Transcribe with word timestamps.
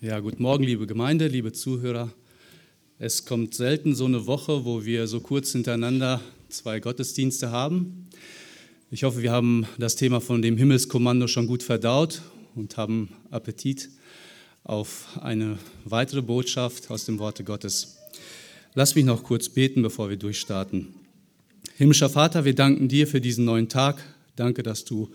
Ja, 0.00 0.20
guten 0.20 0.44
Morgen, 0.44 0.62
liebe 0.62 0.86
Gemeinde, 0.86 1.26
liebe 1.26 1.50
Zuhörer. 1.50 2.12
Es 3.00 3.24
kommt 3.24 3.54
selten 3.54 3.96
so 3.96 4.04
eine 4.04 4.28
Woche, 4.28 4.64
wo 4.64 4.84
wir 4.84 5.08
so 5.08 5.18
kurz 5.18 5.50
hintereinander 5.50 6.20
zwei 6.48 6.78
Gottesdienste 6.78 7.50
haben. 7.50 8.06
Ich 8.92 9.02
hoffe, 9.02 9.22
wir 9.22 9.32
haben 9.32 9.66
das 9.76 9.96
Thema 9.96 10.20
von 10.20 10.40
dem 10.40 10.56
Himmelskommando 10.56 11.26
schon 11.26 11.48
gut 11.48 11.64
verdaut 11.64 12.22
und 12.54 12.76
haben 12.76 13.08
Appetit 13.32 13.90
auf 14.62 15.18
eine 15.20 15.58
weitere 15.84 16.22
Botschaft 16.22 16.92
aus 16.92 17.04
dem 17.04 17.18
Worte 17.18 17.42
Gottes. 17.42 17.96
Lass 18.74 18.94
mich 18.94 19.04
noch 19.04 19.24
kurz 19.24 19.48
beten, 19.48 19.82
bevor 19.82 20.10
wir 20.10 20.16
durchstarten. 20.16 20.94
Himmlischer 21.76 22.08
Vater, 22.08 22.44
wir 22.44 22.54
danken 22.54 22.86
dir 22.86 23.08
für 23.08 23.20
diesen 23.20 23.44
neuen 23.44 23.68
Tag. 23.68 24.00
Danke, 24.36 24.62
dass 24.62 24.84
du 24.84 25.10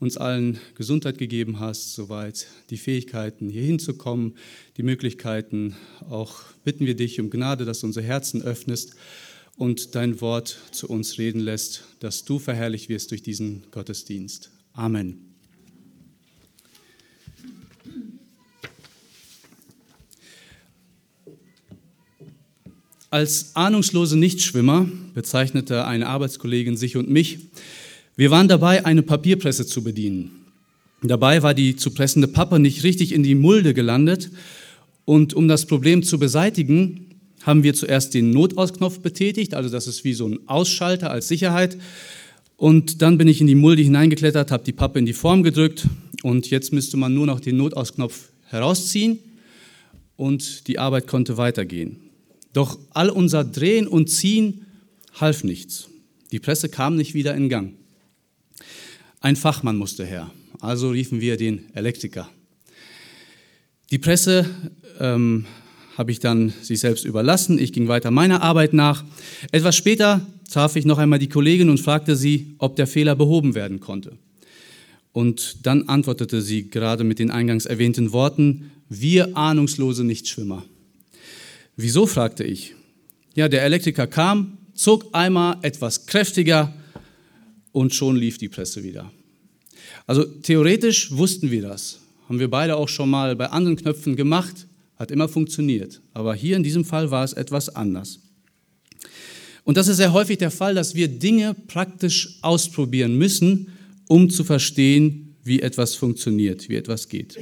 uns 0.00 0.16
allen 0.16 0.58
Gesundheit 0.74 1.18
gegeben 1.18 1.58
hast, 1.58 1.94
soweit 1.94 2.46
die 2.70 2.76
Fähigkeiten, 2.76 3.48
hier 3.48 3.62
hinzukommen, 3.62 4.34
die 4.76 4.82
Möglichkeiten. 4.82 5.74
Auch 6.08 6.42
bitten 6.64 6.86
wir 6.86 6.94
dich 6.94 7.20
um 7.20 7.30
Gnade, 7.30 7.64
dass 7.64 7.80
du 7.80 7.86
unsere 7.86 8.06
Herzen 8.06 8.42
öffnest 8.42 8.94
und 9.56 9.96
dein 9.96 10.20
Wort 10.20 10.58
zu 10.70 10.88
uns 10.88 11.18
reden 11.18 11.40
lässt, 11.40 11.84
dass 11.98 12.24
du 12.24 12.38
verherrlicht 12.38 12.88
wirst 12.88 13.10
durch 13.10 13.22
diesen 13.22 13.64
Gottesdienst. 13.72 14.50
Amen. 14.72 15.28
Als 23.10 23.56
ahnungslose 23.56 24.18
Nichtschwimmer 24.18 24.86
bezeichnete 25.14 25.86
eine 25.86 26.08
Arbeitskollegin 26.08 26.76
sich 26.76 26.96
und 26.96 27.08
mich, 27.08 27.38
wir 28.18 28.32
waren 28.32 28.48
dabei, 28.48 28.84
eine 28.84 29.04
Papierpresse 29.04 29.64
zu 29.64 29.84
bedienen. 29.84 30.32
Dabei 31.02 31.44
war 31.44 31.54
die 31.54 31.76
zu 31.76 31.92
pressende 31.92 32.26
Pappe 32.26 32.58
nicht 32.58 32.82
richtig 32.82 33.12
in 33.12 33.22
die 33.22 33.36
Mulde 33.36 33.74
gelandet 33.74 34.32
und 35.04 35.34
um 35.34 35.46
das 35.46 35.66
Problem 35.66 36.02
zu 36.02 36.18
beseitigen, 36.18 37.14
haben 37.44 37.62
wir 37.62 37.74
zuerst 37.74 38.14
den 38.14 38.30
Notausknopf 38.30 38.98
betätigt, 38.98 39.54
also 39.54 39.70
das 39.70 39.86
ist 39.86 40.02
wie 40.02 40.14
so 40.14 40.26
ein 40.26 40.40
Ausschalter 40.48 41.12
als 41.12 41.28
Sicherheit. 41.28 41.78
Und 42.56 43.02
dann 43.02 43.18
bin 43.18 43.28
ich 43.28 43.40
in 43.40 43.46
die 43.46 43.54
Mulde 43.54 43.82
hineingeklettert, 43.82 44.50
habe 44.50 44.64
die 44.64 44.72
Pappe 44.72 44.98
in 44.98 45.06
die 45.06 45.12
Form 45.12 45.44
gedrückt 45.44 45.86
und 46.24 46.50
jetzt 46.50 46.72
müsste 46.72 46.96
man 46.96 47.14
nur 47.14 47.26
noch 47.26 47.38
den 47.38 47.56
Notausknopf 47.56 48.30
herausziehen 48.46 49.20
und 50.16 50.66
die 50.66 50.80
Arbeit 50.80 51.06
konnte 51.06 51.36
weitergehen. 51.36 52.00
Doch 52.52 52.80
all 52.90 53.10
unser 53.10 53.44
Drehen 53.44 53.86
und 53.86 54.10
Ziehen 54.10 54.66
half 55.20 55.44
nichts. 55.44 55.88
Die 56.32 56.40
Presse 56.40 56.68
kam 56.68 56.96
nicht 56.96 57.14
wieder 57.14 57.36
in 57.36 57.48
Gang. 57.48 57.74
Ein 59.20 59.34
Fachmann 59.34 59.76
musste 59.76 60.04
her, 60.04 60.30
also 60.60 60.90
riefen 60.90 61.20
wir 61.20 61.36
den 61.36 61.74
Elektriker. 61.74 62.28
Die 63.90 63.98
Presse 63.98 64.48
ähm, 65.00 65.44
habe 65.96 66.12
ich 66.12 66.20
dann 66.20 66.52
sich 66.62 66.78
selbst 66.78 67.04
überlassen. 67.04 67.58
Ich 67.58 67.72
ging 67.72 67.88
weiter 67.88 68.12
meiner 68.12 68.42
Arbeit 68.42 68.74
nach. 68.74 69.04
Etwas 69.50 69.74
später 69.74 70.24
traf 70.48 70.76
ich 70.76 70.84
noch 70.84 70.98
einmal 70.98 71.18
die 71.18 71.28
Kollegin 71.28 71.68
und 71.68 71.80
fragte 71.80 72.14
sie, 72.14 72.54
ob 72.58 72.76
der 72.76 72.86
Fehler 72.86 73.16
behoben 73.16 73.56
werden 73.56 73.80
konnte. 73.80 74.16
Und 75.12 75.66
dann 75.66 75.88
antwortete 75.88 76.40
sie 76.40 76.68
gerade 76.68 77.02
mit 77.02 77.18
den 77.18 77.32
eingangs 77.32 77.66
erwähnten 77.66 78.12
Worten, 78.12 78.70
wir 78.88 79.36
ahnungslose 79.36 80.04
Nichtschwimmer. 80.04 80.64
Wieso, 81.76 82.06
fragte 82.06 82.44
ich. 82.44 82.74
Ja, 83.34 83.48
der 83.48 83.64
Elektriker 83.64 84.06
kam, 84.06 84.58
zog 84.74 85.08
einmal 85.12 85.56
etwas 85.62 86.06
kräftiger 86.06 86.72
und 87.78 87.94
schon 87.94 88.16
lief 88.16 88.38
die 88.38 88.48
Presse 88.48 88.82
wieder. 88.82 89.12
Also 90.08 90.24
theoretisch 90.24 91.12
wussten 91.12 91.52
wir 91.52 91.62
das, 91.62 92.00
haben 92.28 92.40
wir 92.40 92.50
beide 92.50 92.76
auch 92.76 92.88
schon 92.88 93.08
mal 93.08 93.36
bei 93.36 93.46
anderen 93.50 93.76
Knöpfen 93.76 94.16
gemacht, 94.16 94.66
hat 94.96 95.12
immer 95.12 95.28
funktioniert. 95.28 96.00
Aber 96.12 96.34
hier 96.34 96.56
in 96.56 96.64
diesem 96.64 96.84
Fall 96.84 97.12
war 97.12 97.22
es 97.22 97.34
etwas 97.34 97.68
anders. 97.68 98.18
Und 99.62 99.76
das 99.76 99.86
ist 99.86 99.98
sehr 99.98 100.12
häufig 100.12 100.38
der 100.38 100.50
Fall, 100.50 100.74
dass 100.74 100.96
wir 100.96 101.06
Dinge 101.06 101.54
praktisch 101.68 102.38
ausprobieren 102.42 103.16
müssen, 103.16 103.68
um 104.08 104.28
zu 104.28 104.42
verstehen, 104.42 105.36
wie 105.44 105.62
etwas 105.62 105.94
funktioniert, 105.94 106.68
wie 106.68 106.74
etwas 106.74 107.08
geht. 107.08 107.38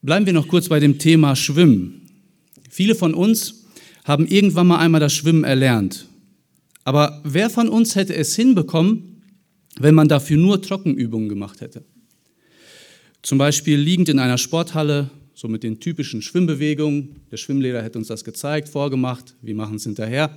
Bleiben 0.00 0.24
wir 0.24 0.32
noch 0.32 0.48
kurz 0.48 0.68
bei 0.68 0.80
dem 0.80 0.98
Thema 0.98 1.36
Schwimmen. 1.36 2.08
Viele 2.70 2.94
von 2.94 3.12
uns 3.12 3.66
haben 4.04 4.26
irgendwann 4.26 4.68
mal 4.68 4.78
einmal 4.78 5.00
das 5.02 5.12
Schwimmen 5.12 5.44
erlernt. 5.44 6.06
Aber 6.84 7.20
wer 7.24 7.50
von 7.50 7.68
uns 7.68 7.94
hätte 7.94 8.14
es 8.14 8.34
hinbekommen, 8.34 9.22
wenn 9.78 9.94
man 9.94 10.08
dafür 10.08 10.36
nur 10.36 10.60
Trockenübungen 10.60 11.28
gemacht 11.28 11.60
hätte? 11.60 11.84
Zum 13.22 13.38
Beispiel 13.38 13.78
liegend 13.78 14.08
in 14.08 14.18
einer 14.18 14.38
Sporthalle, 14.38 15.10
so 15.34 15.48
mit 15.48 15.62
den 15.62 15.80
typischen 15.80 16.22
Schwimmbewegungen. 16.22 17.16
Der 17.30 17.36
Schwimmlehrer 17.36 17.82
hätte 17.82 17.98
uns 17.98 18.08
das 18.08 18.24
gezeigt, 18.24 18.68
vorgemacht, 18.68 19.36
wir 19.42 19.54
machen 19.54 19.76
es 19.76 19.84
hinterher. 19.84 20.36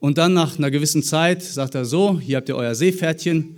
Und 0.00 0.18
dann 0.18 0.34
nach 0.34 0.58
einer 0.58 0.70
gewissen 0.70 1.02
Zeit 1.02 1.42
sagt 1.42 1.74
er 1.74 1.84
so, 1.84 2.20
hier 2.20 2.36
habt 2.36 2.48
ihr 2.48 2.56
euer 2.56 2.74
Seepferdchen 2.74 3.56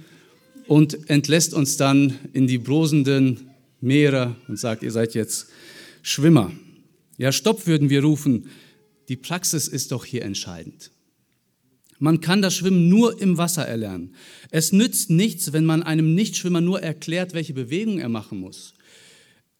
und 0.66 1.10
entlässt 1.10 1.54
uns 1.54 1.76
dann 1.76 2.18
in 2.32 2.46
die 2.46 2.58
brosenden 2.58 3.50
Meere 3.80 4.36
und 4.46 4.58
sagt, 4.58 4.82
ihr 4.82 4.92
seid 4.92 5.14
jetzt 5.14 5.48
Schwimmer. 6.02 6.52
Ja, 7.18 7.32
stopp 7.32 7.66
würden 7.66 7.90
wir 7.90 8.02
rufen, 8.02 8.46
die 9.08 9.16
Praxis 9.16 9.68
ist 9.68 9.92
doch 9.92 10.04
hier 10.04 10.22
entscheidend. 10.22 10.90
Man 12.00 12.20
kann 12.22 12.40
das 12.40 12.54
Schwimmen 12.54 12.88
nur 12.88 13.20
im 13.20 13.36
Wasser 13.36 13.66
erlernen. 13.66 14.14
Es 14.50 14.72
nützt 14.72 15.10
nichts, 15.10 15.52
wenn 15.52 15.66
man 15.66 15.82
einem 15.82 16.14
Nichtschwimmer 16.14 16.62
nur 16.62 16.82
erklärt, 16.82 17.34
welche 17.34 17.52
Bewegung 17.52 17.98
er 17.98 18.08
machen 18.08 18.40
muss. 18.40 18.74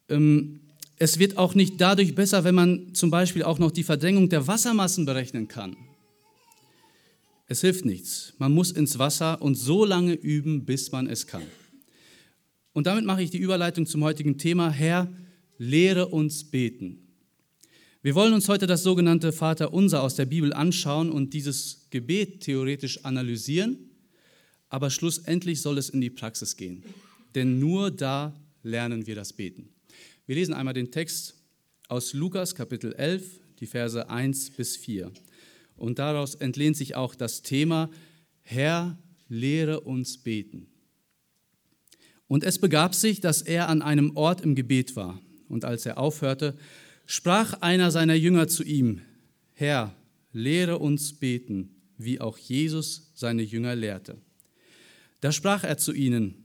Ähm, 0.08 0.60
es 0.96 1.18
wird 1.18 1.36
auch 1.36 1.54
nicht 1.54 1.80
dadurch 1.80 2.14
besser, 2.14 2.42
wenn 2.42 2.54
man 2.54 2.94
zum 2.94 3.10
Beispiel 3.10 3.42
auch 3.42 3.58
noch 3.58 3.70
die 3.70 3.84
Verdrängung 3.84 4.30
der 4.30 4.46
Wassermassen 4.46 5.04
berechnen 5.04 5.48
kann. 5.48 5.76
Es 7.46 7.60
hilft 7.60 7.84
nichts. 7.84 8.32
Man 8.38 8.52
muss 8.52 8.70
ins 8.70 8.98
Wasser 8.98 9.42
und 9.42 9.54
so 9.54 9.84
lange 9.84 10.14
üben, 10.14 10.64
bis 10.64 10.92
man 10.92 11.08
es 11.08 11.26
kann. 11.26 11.42
Und 12.72 12.86
damit 12.86 13.04
mache 13.04 13.22
ich 13.22 13.30
die 13.30 13.38
Überleitung 13.38 13.84
zum 13.84 14.02
heutigen 14.02 14.38
Thema. 14.38 14.70
Herr, 14.70 15.12
lehre 15.58 16.06
uns 16.06 16.44
beten. 16.44 17.09
Wir 18.02 18.14
wollen 18.14 18.32
uns 18.32 18.48
heute 18.48 18.66
das 18.66 18.82
sogenannte 18.82 19.30
Vaterunser 19.30 20.02
aus 20.02 20.14
der 20.14 20.24
Bibel 20.24 20.54
anschauen 20.54 21.10
und 21.10 21.34
dieses 21.34 21.86
Gebet 21.90 22.40
theoretisch 22.40 23.04
analysieren, 23.04 23.90
aber 24.70 24.88
schlussendlich 24.88 25.60
soll 25.60 25.76
es 25.76 25.90
in 25.90 26.00
die 26.00 26.08
Praxis 26.08 26.56
gehen. 26.56 26.82
Denn 27.34 27.58
nur 27.58 27.90
da 27.90 28.34
lernen 28.62 29.06
wir 29.06 29.14
das 29.16 29.34
Beten. 29.34 29.68
Wir 30.24 30.36
lesen 30.36 30.54
einmal 30.54 30.72
den 30.72 30.90
Text 30.90 31.34
aus 31.88 32.14
Lukas 32.14 32.54
Kapitel 32.54 32.94
11, 32.94 33.38
die 33.58 33.66
Verse 33.66 34.08
1 34.08 34.52
bis 34.52 34.78
4. 34.78 35.12
Und 35.76 35.98
daraus 35.98 36.34
entlehnt 36.34 36.78
sich 36.78 36.94
auch 36.94 37.14
das 37.14 37.42
Thema, 37.42 37.90
Herr, 38.40 38.98
lehre 39.28 39.80
uns 39.80 40.16
beten. 40.16 40.68
Und 42.28 42.44
es 42.44 42.58
begab 42.58 42.94
sich, 42.94 43.20
dass 43.20 43.42
er 43.42 43.68
an 43.68 43.82
einem 43.82 44.16
Ort 44.16 44.40
im 44.40 44.54
Gebet 44.54 44.96
war. 44.96 45.20
Und 45.48 45.66
als 45.66 45.84
er 45.84 45.98
aufhörte, 45.98 46.56
sprach 47.10 47.54
einer 47.54 47.90
seiner 47.90 48.14
Jünger 48.14 48.46
zu 48.46 48.62
ihm, 48.62 49.00
Herr, 49.54 49.96
lehre 50.32 50.78
uns 50.78 51.12
beten, 51.12 51.70
wie 51.98 52.20
auch 52.20 52.38
Jesus 52.38 53.10
seine 53.16 53.42
Jünger 53.42 53.74
lehrte. 53.74 54.16
Da 55.20 55.32
sprach 55.32 55.64
er 55.64 55.76
zu 55.76 55.92
ihnen, 55.92 56.36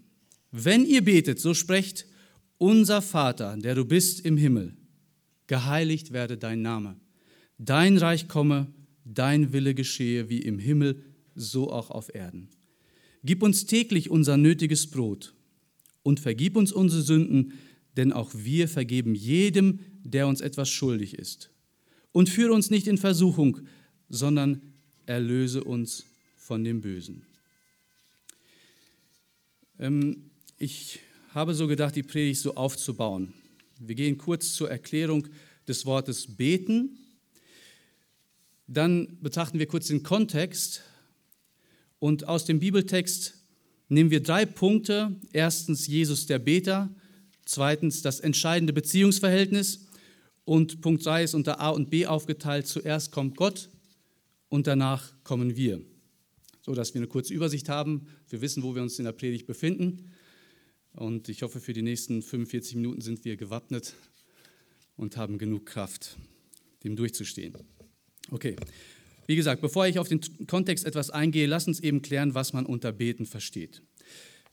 wenn 0.52 0.84
ihr 0.84 1.04
betet, 1.04 1.40
so 1.40 1.54
sprecht, 1.54 2.08
unser 2.58 3.04
Vater, 3.04 3.56
der 3.58 3.76
du 3.76 3.86
bist 3.86 4.26
im 4.26 4.38
Himmel, 4.38 4.74
geheiligt 5.46 6.14
werde 6.14 6.36
dein 6.36 6.64
Name, 6.64 6.96
dein 7.60 8.00
Reich 8.00 8.28
komme, 8.28 8.66
dein 9.04 9.54
Wille 9.54 9.76
geschehe 9.76 10.30
wie 10.30 10.40
im 10.40 10.58
Himmel, 10.58 11.00
so 11.36 11.72
auch 11.72 11.92
auf 11.92 12.14
Erden. 12.16 12.50
Gib 13.24 13.44
uns 13.44 13.68
täglich 13.68 14.10
unser 14.10 14.36
nötiges 14.36 14.90
Brot 14.90 15.36
und 16.02 16.20
vergib 16.20 16.56
uns 16.56 16.72
unsere 16.72 17.04
Sünden, 17.04 17.54
denn 17.98 18.12
auch 18.12 18.32
wir 18.34 18.68
vergeben 18.68 19.14
jedem, 19.14 19.80
der 20.06 20.28
uns 20.28 20.40
etwas 20.40 20.70
schuldig 20.70 21.16
ist. 21.16 21.50
Und 22.12 22.30
führe 22.30 22.54
uns 22.54 22.70
nicht 22.70 22.88
in 22.88 22.98
Versuchung, 22.98 23.60
sondern 24.08 24.62
erlöse 25.06 25.64
uns 25.64 26.06
von 26.38 26.64
dem 26.64 26.80
Bösen. 26.82 27.24
Ähm, 29.80 30.30
ich 30.58 31.00
habe 31.30 31.54
so 31.54 31.68
gedacht, 31.68 31.96
die 31.96 32.04
Predigt 32.04 32.40
so 32.40 32.56
aufzubauen. 32.56 33.34
Wir 33.80 33.96
gehen 33.96 34.18
kurz 34.18 34.54
zur 34.54 34.70
Erklärung 34.70 35.28
des 35.68 35.86
Wortes 35.86 36.28
beten. 36.28 36.98
Dann 38.68 39.18
betrachten 39.22 39.60
wir 39.60 39.66
kurz 39.66 39.88
den 39.88 40.04
Kontext 40.04 40.82
und 42.00 42.28
aus 42.28 42.46
dem 42.46 42.60
Bibeltext 42.60 43.34
nehmen 43.90 44.12
wir 44.12 44.24
drei 44.24 44.46
Punkte. 44.46 45.16
Erstens 45.34 45.88
Jesus 45.88 46.26
der 46.26 46.40
Beter, 46.40 46.90
zweitens 47.46 48.02
das 48.02 48.20
entscheidende 48.20 48.74
Beziehungsverhältnis 48.74 49.85
und 50.46 50.82
Punkt 50.82 51.04
3 51.06 51.24
ist 51.24 51.34
unter 51.34 51.60
A 51.60 51.70
und 51.70 51.90
B 51.90 52.06
aufgeteilt. 52.06 52.68
Zuerst 52.68 53.12
kommt 53.12 53.36
Gott 53.36 53.70
und 54.48 54.68
danach 54.68 55.12
kommen 55.24 55.56
wir. 55.56 55.82
So 56.62 56.74
dass 56.74 56.94
wir 56.94 57.00
eine 57.00 57.08
kurze 57.08 57.34
Übersicht 57.34 57.68
haben. 57.68 58.08
Wir 58.30 58.42
wissen, 58.42 58.64
wo 58.64 58.74
wir 58.76 58.82
uns 58.82 58.98
in 59.00 59.06
der 59.06 59.12
Predigt 59.12 59.48
befinden. 59.48 60.12
Und 60.94 61.30
ich 61.30 61.42
hoffe, 61.42 61.60
für 61.60 61.74
die 61.74 61.82
nächsten 61.82 62.22
45 62.22 62.76
Minuten 62.76 63.02
sind 63.02 63.26
wir 63.26 63.36
gewappnet 63.36 63.94
und 64.96 65.18
haben 65.18 65.38
genug 65.38 65.66
Kraft, 65.66 66.16
dem 66.84 66.96
durchzustehen. 66.96 67.56
Okay, 68.32 68.56
wie 69.28 69.36
gesagt, 69.36 69.62
bevor 69.62 69.88
ich 69.88 70.00
auf 70.00 70.08
den 70.08 70.22
Kontext 70.48 70.86
etwas 70.86 71.10
eingehe, 71.10 71.48
lass 71.48 71.68
uns 71.68 71.80
eben 71.80 72.02
klären, 72.02 72.34
was 72.36 72.54
man 72.54 72.66
unter 72.66 72.92
Beten 72.92 73.26
versteht. 73.26 73.82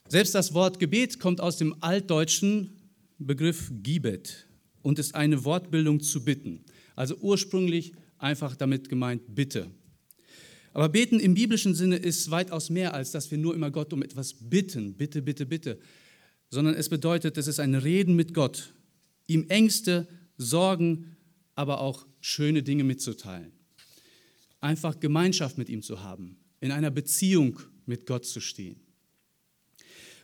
Selbst 0.08 0.34
das 0.34 0.52
Wort 0.52 0.78
Gebet 0.78 1.20
kommt 1.20 1.40
aus 1.40 1.58
dem 1.58 1.76
altdeutschen 1.80 2.76
Begriff 3.18 3.70
Gibet 3.82 4.48
und 4.82 4.98
ist 4.98 5.14
eine 5.14 5.44
Wortbildung 5.44 6.00
zu 6.00 6.24
bitten. 6.24 6.64
Also 6.94 7.16
ursprünglich 7.16 7.92
einfach 8.18 8.56
damit 8.56 8.88
gemeint 8.88 9.34
Bitte. 9.34 9.70
Aber 10.72 10.88
beten 10.88 11.20
im 11.20 11.34
biblischen 11.34 11.74
Sinne 11.74 11.96
ist 11.96 12.30
weitaus 12.30 12.70
mehr, 12.70 12.94
als 12.94 13.10
dass 13.10 13.30
wir 13.30 13.38
nur 13.38 13.54
immer 13.54 13.70
Gott 13.70 13.92
um 13.92 14.02
etwas 14.02 14.34
bitten, 14.34 14.94
bitte, 14.94 15.20
bitte, 15.20 15.44
bitte, 15.44 15.78
sondern 16.50 16.74
es 16.74 16.88
bedeutet, 16.88 17.36
es 17.36 17.46
ist 17.46 17.60
ein 17.60 17.74
Reden 17.74 18.16
mit 18.16 18.32
Gott, 18.34 18.74
ihm 19.26 19.46
Ängste, 19.48 20.08
Sorgen, 20.38 21.16
aber 21.54 21.80
auch 21.80 22.06
schöne 22.20 22.62
Dinge 22.62 22.84
mitzuteilen. 22.84 23.52
Einfach 24.60 24.98
Gemeinschaft 24.98 25.58
mit 25.58 25.68
ihm 25.68 25.82
zu 25.82 26.02
haben, 26.02 26.38
in 26.60 26.72
einer 26.72 26.90
Beziehung 26.90 27.58
mit 27.84 28.06
Gott 28.06 28.24
zu 28.24 28.40
stehen. 28.40 28.80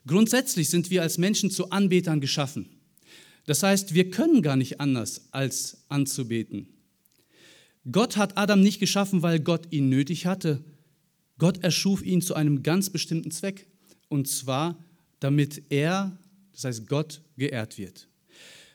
Grundsätzlich 0.07 0.71
sind 0.71 0.91
wir 0.91 1.03
als 1.03 1.19
Menschen 1.19 1.51
zu 1.51 1.71
Anbetern 1.71 2.21
geschaffen. 2.21 2.78
Das 3.49 3.63
heißt, 3.63 3.95
wir 3.95 4.11
können 4.11 4.43
gar 4.43 4.57
nicht 4.57 4.79
anders 4.79 5.29
als 5.31 5.79
anzubeten. 5.89 6.69
Gott 7.91 8.19
hat 8.19 8.37
Adam 8.37 8.61
nicht 8.61 8.79
geschaffen, 8.79 9.23
weil 9.23 9.41
Gott 9.41 9.69
ihn 9.71 9.89
nötig 9.89 10.27
hatte. 10.27 10.63
Gott 11.39 11.65
erschuf 11.65 12.03
ihn 12.03 12.21
zu 12.21 12.35
einem 12.35 12.63
ganz 12.63 12.91
bestimmten 12.91 13.31
Zweck. 13.31 13.67
Und 14.09 14.29
zwar, 14.29 14.85
damit 15.21 15.63
er, 15.71 16.19
das 16.53 16.65
heißt 16.65 16.89
Gott, 16.89 17.23
geehrt 17.39 17.79
wird. 17.79 18.09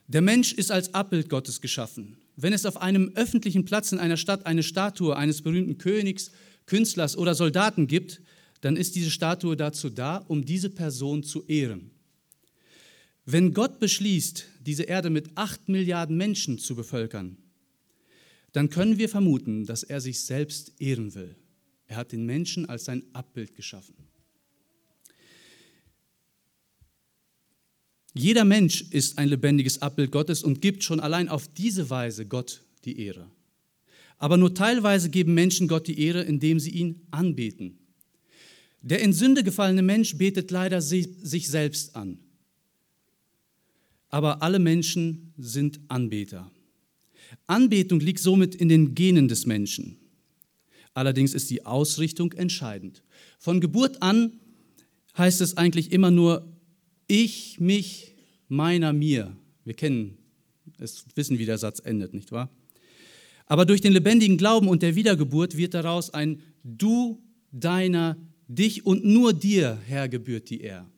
Der 0.08 0.22
Mensch 0.22 0.54
ist 0.54 0.72
als 0.72 0.96
Abbild 0.96 1.30
Gottes 1.30 1.62
geschaffen. 1.62 2.18
Wenn 2.36 2.52
es 2.52 2.66
auf 2.66 2.82
einem 2.82 3.12
öffentlichen 3.14 3.66
Platz 3.66 3.92
in 3.92 4.00
einer 4.00 4.18
Stadt 4.18 4.48
eine 4.48 4.64
Statue 4.64 5.16
eines 5.16 5.44
berühmten 5.44 5.78
Königs, 5.78 6.32
Künstlers 6.66 7.16
oder 7.16 7.36
Soldaten 7.36 7.86
gibt, 7.86 8.22
dann 8.62 8.76
ist 8.76 8.96
diese 8.96 9.12
Statue 9.12 9.56
dazu 9.56 9.92
da, 9.92 10.18
um 10.18 10.44
diese 10.44 10.72
Person 10.72 11.22
zu 11.22 11.46
ehren. 11.46 11.93
Wenn 13.26 13.54
Gott 13.54 13.80
beschließt, 13.80 14.46
diese 14.62 14.84
Erde 14.84 15.10
mit 15.10 15.32
acht 15.36 15.70
Milliarden 15.70 16.18
Menschen 16.18 16.60
zu 16.60 16.76
bevölkern, 16.76 17.38
dann 18.52 18.70
können 18.70 18.98
wir 18.98 19.10
vermuten, 19.10 19.66
dass 19.66 19.84
er 19.84 20.02
sich 20.02 20.22
selbst 20.22 20.74
ehren 20.80 21.16
will. 21.16 21.36
Er 21.88 21.98
hat 21.98 22.12
den 22.12 22.26
Menschen 22.26 22.68
als 22.68 22.86
sein 22.86 23.04
Abbild 23.14 23.56
geschaffen. 23.56 23.96
Jeder 28.14 28.46
Mensch 28.46 28.84
ist 28.92 29.18
ein 29.18 29.28
lebendiges 29.28 29.82
Abbild 29.82 30.12
Gottes 30.12 30.44
und 30.44 30.62
gibt 30.62 30.84
schon 30.84 31.00
allein 31.00 31.30
auf 31.30 31.48
diese 31.48 31.90
Weise 31.90 32.28
Gott 32.28 32.64
die 32.86 33.00
Ehre. 33.00 33.30
Aber 34.18 34.38
nur 34.38 34.54
teilweise 34.54 35.10
geben 35.10 35.34
Menschen 35.34 35.68
Gott 35.68 35.88
die 35.88 36.00
Ehre, 36.00 36.22
indem 36.22 36.60
sie 36.60 36.70
ihn 36.70 37.02
anbeten. 37.10 37.80
Der 38.82 39.02
in 39.02 39.14
Sünde 39.14 39.44
gefallene 39.44 39.82
Mensch 39.82 40.18
betet 40.18 40.52
leider 40.52 40.82
sich 40.82 41.48
selbst 41.48 41.96
an. 41.96 42.20
Aber 44.14 44.44
alle 44.44 44.60
Menschen 44.60 45.34
sind 45.40 45.80
Anbeter. 45.88 46.52
Anbetung 47.48 48.00
liegt 48.00 48.20
somit 48.20 48.54
in 48.54 48.70
den 48.70 48.94
Genen 48.94 49.28
des 49.28 49.48
Menschen. 49.48 49.98
Allerdings 50.94 51.34
ist 51.34 51.50
die 51.50 51.66
Ausrichtung 51.66 52.32
entscheidend. 52.34 53.02
Von 53.40 53.60
Geburt 53.60 54.04
an 54.04 54.34
heißt 55.18 55.42
es 55.42 55.58
eigentlich 55.58 55.92
immer 55.92 56.12
nur 56.12 56.48
ich, 57.08 57.60
mich, 57.60 58.14
meiner, 58.50 58.94
mir. 58.94 59.36
Wir 59.66 59.74
kennen 59.74 60.20
es, 60.78 61.06
wissen, 61.16 61.40
wie 61.40 61.48
der 61.48 61.58
Satz 61.58 61.80
endet, 61.84 62.14
nicht 62.14 62.32
wahr? 62.32 62.52
Aber 63.48 63.66
durch 63.66 63.82
den 63.82 63.94
lebendigen 63.94 64.38
Glauben 64.38 64.68
und 64.68 64.84
der 64.84 64.96
Wiedergeburt 64.96 65.58
wird 65.58 65.74
daraus 65.74 66.12
ein 66.12 66.40
Du, 66.64 67.20
deiner, 67.52 68.16
dich 68.48 68.86
und 68.86 69.06
nur 69.06 69.34
dir, 69.34 69.80
Herr, 69.88 70.08
gebührt 70.08 70.52
die 70.52 70.62
Ehre. 70.62 70.93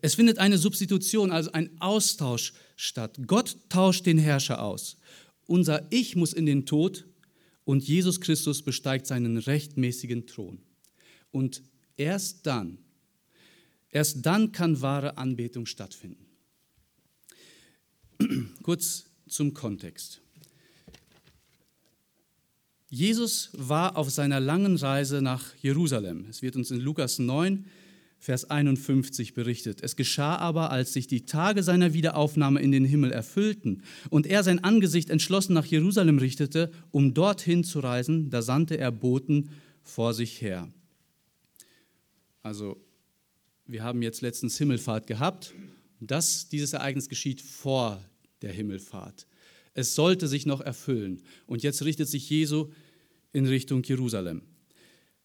Es 0.00 0.14
findet 0.14 0.38
eine 0.38 0.58
Substitution, 0.58 1.30
also 1.30 1.52
ein 1.52 1.70
Austausch 1.80 2.54
statt. 2.76 3.18
Gott 3.26 3.56
tauscht 3.68 4.06
den 4.06 4.18
Herrscher 4.18 4.62
aus. 4.62 4.96
Unser 5.46 5.86
Ich 5.90 6.16
muss 6.16 6.32
in 6.32 6.46
den 6.46 6.64
Tod 6.64 7.04
und 7.64 7.86
Jesus 7.86 8.20
Christus 8.20 8.62
besteigt 8.62 9.06
seinen 9.06 9.36
rechtmäßigen 9.36 10.26
Thron. 10.26 10.60
Und 11.30 11.62
erst 11.96 12.46
dann, 12.46 12.78
erst 13.90 14.24
dann 14.24 14.52
kann 14.52 14.80
wahre 14.80 15.18
Anbetung 15.18 15.66
stattfinden. 15.66 16.26
Kurz 18.62 19.06
zum 19.28 19.52
Kontext. 19.52 20.20
Jesus 22.88 23.48
war 23.52 23.96
auf 23.96 24.10
seiner 24.10 24.38
langen 24.38 24.76
Reise 24.76 25.22
nach 25.22 25.54
Jerusalem. 25.62 26.26
Es 26.28 26.42
wird 26.42 26.56
uns 26.56 26.70
in 26.70 26.78
Lukas 26.78 27.18
9 27.18 27.64
Vers 28.22 28.48
51 28.48 29.34
berichtet. 29.34 29.82
Es 29.82 29.96
geschah 29.96 30.36
aber, 30.36 30.70
als 30.70 30.92
sich 30.92 31.08
die 31.08 31.26
Tage 31.26 31.64
seiner 31.64 31.92
Wiederaufnahme 31.92 32.62
in 32.62 32.70
den 32.70 32.84
Himmel 32.84 33.10
erfüllten 33.10 33.82
und 34.10 34.28
er 34.28 34.44
sein 34.44 34.62
Angesicht 34.62 35.10
entschlossen 35.10 35.54
nach 35.54 35.66
Jerusalem 35.66 36.18
richtete, 36.18 36.70
um 36.92 37.14
dorthin 37.14 37.64
zu 37.64 37.80
reisen, 37.80 38.30
da 38.30 38.40
sandte 38.40 38.78
er 38.78 38.92
Boten 38.92 39.50
vor 39.82 40.14
sich 40.14 40.40
her. 40.40 40.68
Also, 42.44 42.80
wir 43.66 43.82
haben 43.82 44.02
jetzt 44.02 44.20
letztens 44.20 44.56
Himmelfahrt 44.56 45.08
gehabt. 45.08 45.52
Das, 45.98 46.48
dieses 46.48 46.74
Ereignis 46.74 47.08
geschieht 47.08 47.40
vor 47.40 48.00
der 48.40 48.52
Himmelfahrt. 48.52 49.26
Es 49.74 49.96
sollte 49.96 50.28
sich 50.28 50.46
noch 50.46 50.60
erfüllen. 50.60 51.22
Und 51.48 51.64
jetzt 51.64 51.84
richtet 51.84 52.08
sich 52.08 52.30
Jesu 52.30 52.70
in 53.32 53.46
Richtung 53.46 53.82
Jerusalem. 53.82 54.42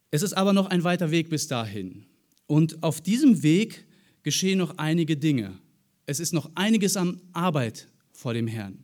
Es 0.10 0.24
ist 0.24 0.34
aber 0.34 0.52
noch 0.52 0.66
ein 0.66 0.84
weiter 0.84 1.12
Weg 1.12 1.30
bis 1.30 1.48
dahin. 1.48 2.08
Und 2.48 2.82
auf 2.82 3.02
diesem 3.02 3.44
Weg 3.44 3.86
geschehen 4.24 4.58
noch 4.58 4.78
einige 4.78 5.18
Dinge. 5.18 5.58
Es 6.06 6.20
ist 6.20 6.34
noch 6.34 6.50
einiges 6.56 6.98
an 6.98 7.22
Arbeit 7.34 7.88
vor 8.12 8.34
dem 8.34 8.48
Herrn. 8.48 8.84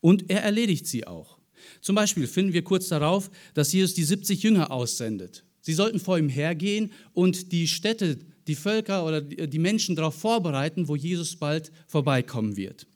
Und 0.00 0.30
er 0.30 0.42
erledigt 0.42 0.86
sie 0.86 1.06
auch. 1.06 1.38
Zum 1.80 1.94
Beispiel 1.94 2.26
finden 2.26 2.52
wir 2.52 2.62
kurz 2.62 2.88
darauf, 2.88 3.30
dass 3.54 3.72
Jesus 3.72 3.94
die 3.94 4.04
70 4.04 4.42
Jünger 4.42 4.70
aussendet. 4.70 5.44
Sie 5.60 5.74
sollten 5.74 6.00
vor 6.00 6.18
ihm 6.18 6.28
hergehen 6.28 6.92
und 7.12 7.52
die 7.52 7.68
Städte, 7.68 8.18
die 8.46 8.54
Völker 8.54 9.04
oder 9.04 9.20
die 9.20 9.58
Menschen 9.58 9.96
darauf 9.96 10.14
vorbereiten, 10.14 10.88
wo 10.88 10.96
Jesus 10.96 11.36
bald 11.36 11.70
vorbeikommen 11.86 12.56
wird. 12.56 12.86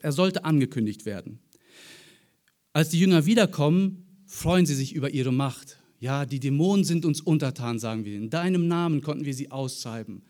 Er 0.00 0.12
sollte 0.12 0.44
angekündigt 0.44 1.04
werden. 1.04 1.38
Als 2.72 2.88
die 2.88 2.98
Jünger 2.98 3.26
wiederkommen, 3.26 4.06
freuen 4.26 4.66
sie 4.66 4.74
sich 4.74 4.94
über 4.94 5.10
ihre 5.10 5.32
Macht, 5.32 5.78
ja, 6.04 6.26
die 6.26 6.38
Dämonen 6.38 6.84
sind 6.84 7.06
uns 7.06 7.22
untertan, 7.22 7.78
sagen 7.78 8.04
wir. 8.04 8.14
In 8.14 8.28
deinem 8.28 8.68
Namen 8.68 9.00
konnten 9.00 9.24
wir 9.24 9.32
sie 9.32 9.50
austreiben. 9.50 10.20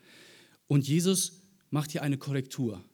Und 0.69 0.87
Jesus 0.87 1.43
macht 1.71 1.90
hier 1.90 2.02
eine 2.02 2.16
Korrektur. 2.16 2.85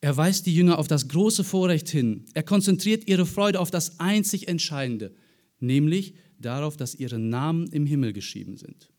Er 0.00 0.16
weist 0.16 0.46
die 0.46 0.54
Jünger 0.54 0.78
auf 0.78 0.86
das 0.86 1.08
große 1.08 1.42
Vorrecht 1.42 1.88
hin. 1.88 2.24
Er 2.34 2.44
konzentriert 2.44 3.08
ihre 3.08 3.26
Freude 3.26 3.58
auf 3.58 3.72
das 3.72 3.98
einzig 3.98 4.46
Entscheidende, 4.46 5.12
nämlich 5.58 6.14
darauf, 6.38 6.76
dass 6.76 6.94
ihre 6.94 7.18
Namen 7.18 7.66
im 7.72 7.84
Himmel 7.84 8.12
geschrieben 8.12 8.56
sind. 8.56 8.90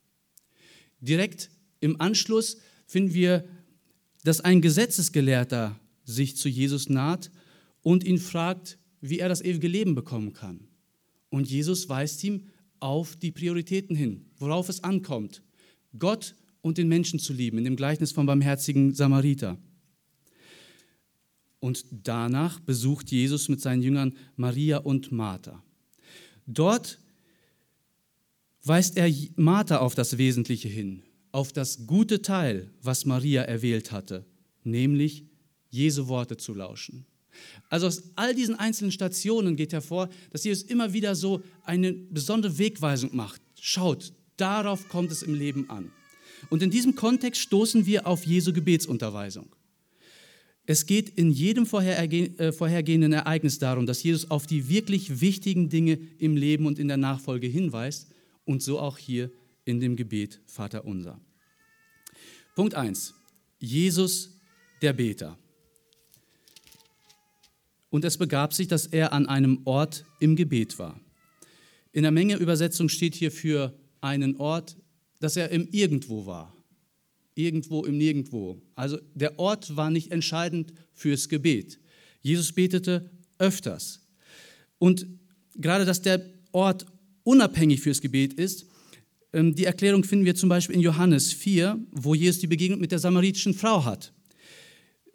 Direkt 1.00 1.51
im 1.79 2.01
Anschluss 2.01 2.58
finden 2.86 3.13
wir, 3.13 3.48
dass 4.25 4.41
ein 4.41 4.60
Gesetzesgelehrter 4.60 5.79
sich 6.03 6.36
zu 6.36 6.50
Jesus 6.50 6.89
naht 6.89 7.32
und 7.82 8.03
ihn 8.03 8.18
fragt, 8.18 8.77
wie 9.00 9.20
er 9.20 9.29
das 9.29 9.39
ewige 9.39 9.70
Leben 9.70 9.96
bekommen 9.96 10.34
kann. 10.34 10.68
Und 11.29 11.50
Jesus 11.50 11.88
weist 11.88 12.22
ihm 12.25 12.44
auf 12.80 13.16
die 13.16 13.32
Prioritäten 13.32 13.96
hin, 13.96 14.26
worauf 14.38 14.70
es 14.70 14.84
ankommt. 14.84 15.42
Gott 15.98 16.36
und 16.62 16.78
den 16.78 16.88
Menschen 16.88 17.20
zu 17.20 17.34
lieben, 17.34 17.58
in 17.58 17.64
dem 17.64 17.76
Gleichnis 17.76 18.12
vom 18.12 18.26
barmherzigen 18.26 18.94
Samariter. 18.94 19.58
Und 21.60 21.86
danach 21.92 22.60
besucht 22.60 23.12
Jesus 23.12 23.50
mit 23.50 23.62
seinen 23.62 23.82
Jüngern 23.82 24.14
Maria 24.36 24.78
und 24.78 25.12
Martha. 25.12 25.62
Dort 26.46 27.00
weist 28.64 28.98
er 28.98 29.12
Martha 29.36 29.78
auf 29.80 29.96
das 29.96 30.18
Wesentliche 30.18 30.68
hin, 30.68 31.04
auf 31.32 31.52
das 31.52 31.86
gute 31.86 32.22
Teil, 32.22 32.72
was 32.82 33.06
Maria 33.06 33.44
erwählt 33.44 33.92
hatte, 33.92 34.26
nämlich 34.64 35.26
Jesu 35.70 36.08
Worte 36.08 36.38
zu 36.38 36.54
lauschen. 36.54 37.06
Also 37.70 37.88
aus 37.88 38.04
all 38.16 38.34
diesen 38.34 38.56
einzelnen 38.56 38.92
Stationen 38.92 39.56
geht 39.56 39.74
hervor, 39.74 40.10
dass 40.32 40.44
Jesus 40.44 40.64
immer 40.64 40.94
wieder 40.94 41.16
so 41.16 41.42
eine 41.64 41.94
besondere 41.94 42.58
Wegweisung 42.58 43.16
macht. 43.16 43.42
Schaut, 43.60 44.14
darauf 44.38 44.88
kommt 44.90 45.12
es 45.12 45.24
im 45.24 45.34
Leben 45.34 45.70
an. 45.70 45.92
Und 46.50 46.64
in 46.64 46.72
diesem 46.72 46.96
Kontext 46.96 47.42
stoßen 47.42 47.86
wir 47.86 48.08
auf 48.08 48.26
Jesu 48.26 48.54
Gebetsunterweisung. 48.54 49.54
Es 50.66 50.86
geht 50.86 51.10
in 51.10 51.32
jedem 51.32 51.64
äh, 51.64 52.52
vorhergehenden 52.52 53.12
Ereignis 53.12 53.58
darum, 53.58 53.88
dass 53.88 54.04
Jesus 54.04 54.30
auf 54.30 54.46
die 54.46 54.70
wirklich 54.70 55.20
wichtigen 55.20 55.70
Dinge 55.70 55.98
im 56.20 56.38
Leben 56.38 56.68
und 56.68 56.78
in 56.78 56.88
der 56.88 56.98
Nachfolge 56.98 57.48
hinweist 57.48 58.08
und 58.46 58.62
so 58.62 58.80
auch 58.80 58.98
hier 58.98 59.32
in 59.66 59.80
dem 59.80 59.96
Gebet 59.96 60.42
Vater 60.46 60.86
unser. 60.86 61.20
Punkt 62.56 62.76
1. 62.76 63.16
Jesus 63.60 64.40
der 64.82 64.94
Beter. 64.94 65.38
Und 67.89 68.05
es 68.05 68.17
begab 68.17 68.53
sich, 68.53 68.67
dass 68.67 68.86
er 68.86 69.13
an 69.13 69.25
einem 69.25 69.62
Ort 69.65 70.05
im 70.19 70.36
Gebet 70.36 70.79
war. 70.79 71.00
In 71.91 72.03
der 72.03 72.12
Menge 72.12 72.36
Übersetzung 72.36 72.89
steht 72.89 73.15
hier 73.15 73.31
für 73.31 73.74
einen 74.01 74.36
Ort, 74.38 74.77
dass 75.19 75.36
er 75.36 75.50
im 75.50 75.67
Irgendwo 75.72 76.25
war. 76.25 76.55
Irgendwo 77.36 77.86
im 77.86 77.98
Nirgendwo. 77.98 78.62
Also 78.75 79.00
der 79.15 79.39
Ort 79.39 79.75
war 79.75 79.89
nicht 79.89 80.12
entscheidend 80.12 80.74
fürs 80.93 81.29
Gebet. 81.29 81.79
Jesus 82.22 82.51
betete 82.51 83.10
öfters. 83.38 84.05
Und 84.77 85.08
gerade, 85.55 85.86
dass 85.86 86.01
der 86.01 86.22
Ort 86.51 86.86
unabhängig 87.24 87.81
fürs 87.81 88.01
Gebet 88.01 88.34
ist, 88.34 88.65
ähm, 89.34 89.55
die 89.55 89.65
Erklärung 89.65 90.03
finden 90.03 90.25
wir 90.25 90.36
zum 90.36 90.50
Beispiel 90.50 90.75
in 90.75 90.81
Johannes 90.81 91.31
4, 91.34 91.79
wo 91.91 92.15
Jesus 92.15 92.41
die 92.41 92.48
Begegnung 92.48 92.79
mit 92.79 92.91
der 92.91 93.00
samaritischen 93.00 93.53
Frau 93.53 93.86
hat. 93.86 94.13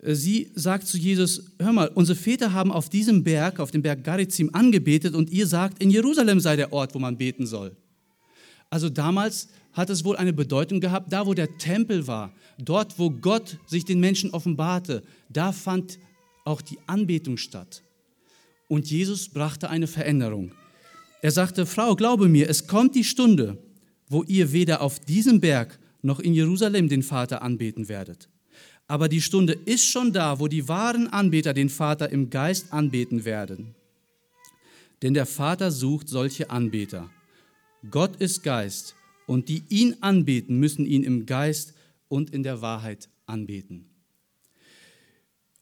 Äh, 0.04 0.14
sie 0.14 0.50
sagt 0.54 0.86
zu 0.86 0.98
Jesus, 0.98 1.52
hör 1.58 1.72
mal, 1.72 1.88
unsere 1.88 2.16
Väter 2.16 2.52
haben 2.52 2.70
auf 2.70 2.88
diesem 2.88 3.24
Berg, 3.24 3.58
auf 3.58 3.70
dem 3.70 3.82
Berg 3.82 4.04
Garizim 4.04 4.50
angebetet 4.52 5.14
und 5.14 5.30
ihr 5.30 5.46
sagt, 5.46 5.82
in 5.82 5.90
Jerusalem 5.90 6.40
sei 6.40 6.56
der 6.56 6.72
Ort, 6.72 6.94
wo 6.94 6.98
man 6.98 7.16
beten 7.16 7.46
soll. 7.46 7.76
Also 8.70 8.88
damals 8.88 9.48
hat 9.72 9.90
es 9.90 10.04
wohl 10.04 10.16
eine 10.16 10.32
Bedeutung 10.32 10.80
gehabt, 10.80 11.12
da 11.12 11.26
wo 11.26 11.34
der 11.34 11.58
Tempel 11.58 12.06
war, 12.06 12.32
dort 12.58 12.98
wo 12.98 13.10
Gott 13.10 13.58
sich 13.66 13.84
den 13.84 14.00
Menschen 14.00 14.30
offenbarte, 14.30 15.02
da 15.28 15.52
fand 15.52 15.98
auch 16.44 16.60
die 16.60 16.78
Anbetung 16.86 17.36
statt. 17.36 17.82
Und 18.68 18.90
Jesus 18.90 19.28
brachte 19.28 19.70
eine 19.70 19.86
Veränderung. 19.86 20.52
Er 21.22 21.30
sagte, 21.30 21.66
Frau, 21.66 21.96
glaube 21.96 22.28
mir, 22.28 22.48
es 22.48 22.66
kommt 22.66 22.94
die 22.94 23.04
Stunde, 23.04 23.58
wo 24.08 24.22
ihr 24.24 24.52
weder 24.52 24.80
auf 24.82 25.00
diesem 25.00 25.40
Berg 25.40 25.78
noch 26.02 26.20
in 26.20 26.34
Jerusalem 26.34 26.88
den 26.88 27.02
Vater 27.02 27.42
anbeten 27.42 27.88
werdet. 27.88 28.28
Aber 28.86 29.08
die 29.08 29.22
Stunde 29.22 29.52
ist 29.52 29.86
schon 29.86 30.12
da, 30.12 30.40
wo 30.40 30.48
die 30.48 30.68
wahren 30.68 31.06
Anbeter 31.06 31.54
den 31.54 31.68
Vater 31.68 32.10
im 32.10 32.30
Geist 32.30 32.72
anbeten 32.72 33.24
werden. 33.24 33.74
Denn 35.02 35.14
der 35.14 35.26
Vater 35.26 35.70
sucht 35.70 36.08
solche 36.08 36.50
Anbeter. 36.50 37.10
Gott 37.90 38.16
ist 38.16 38.42
Geist 38.42 38.94
und 39.26 39.48
die 39.48 39.62
ihn 39.68 39.96
anbeten, 40.00 40.58
müssen 40.58 40.86
ihn 40.86 41.02
im 41.02 41.26
Geist 41.26 41.74
und 42.08 42.30
in 42.30 42.42
der 42.42 42.60
Wahrheit 42.60 43.08
anbeten. 43.26 43.86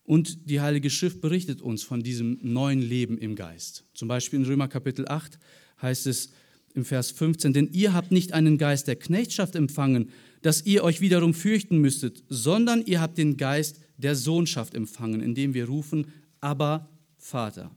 Und 0.04 0.50
die 0.50 0.60
Heilige 0.60 0.90
Schrift 0.90 1.20
berichtet 1.20 1.62
uns 1.62 1.82
von 1.84 2.02
diesem 2.02 2.38
neuen 2.42 2.82
Leben 2.82 3.18
im 3.18 3.36
Geist. 3.36 3.84
Zum 3.94 4.08
Beispiel 4.08 4.40
in 4.40 4.46
Römer 4.46 4.68
Kapitel 4.68 5.06
8 5.06 5.38
heißt 5.80 6.06
es 6.06 6.32
im 6.74 6.84
Vers 6.84 7.12
15, 7.12 7.52
denn 7.52 7.68
ihr 7.72 7.92
habt 7.92 8.10
nicht 8.10 8.32
einen 8.32 8.58
Geist 8.58 8.88
der 8.88 8.96
Knechtschaft 8.96 9.54
empfangen, 9.54 10.10
dass 10.42 10.64
ihr 10.66 10.84
euch 10.84 11.00
wiederum 11.00 11.34
fürchten 11.34 11.78
müsstet, 11.78 12.24
sondern 12.28 12.84
ihr 12.84 13.00
habt 13.00 13.16
den 13.18 13.36
Geist 13.36 13.80
der 13.96 14.16
Sohnschaft 14.16 14.74
empfangen, 14.74 15.20
indem 15.20 15.54
wir 15.54 15.66
rufen, 15.66 16.12
aber 16.40 16.88
Vater. 17.16 17.74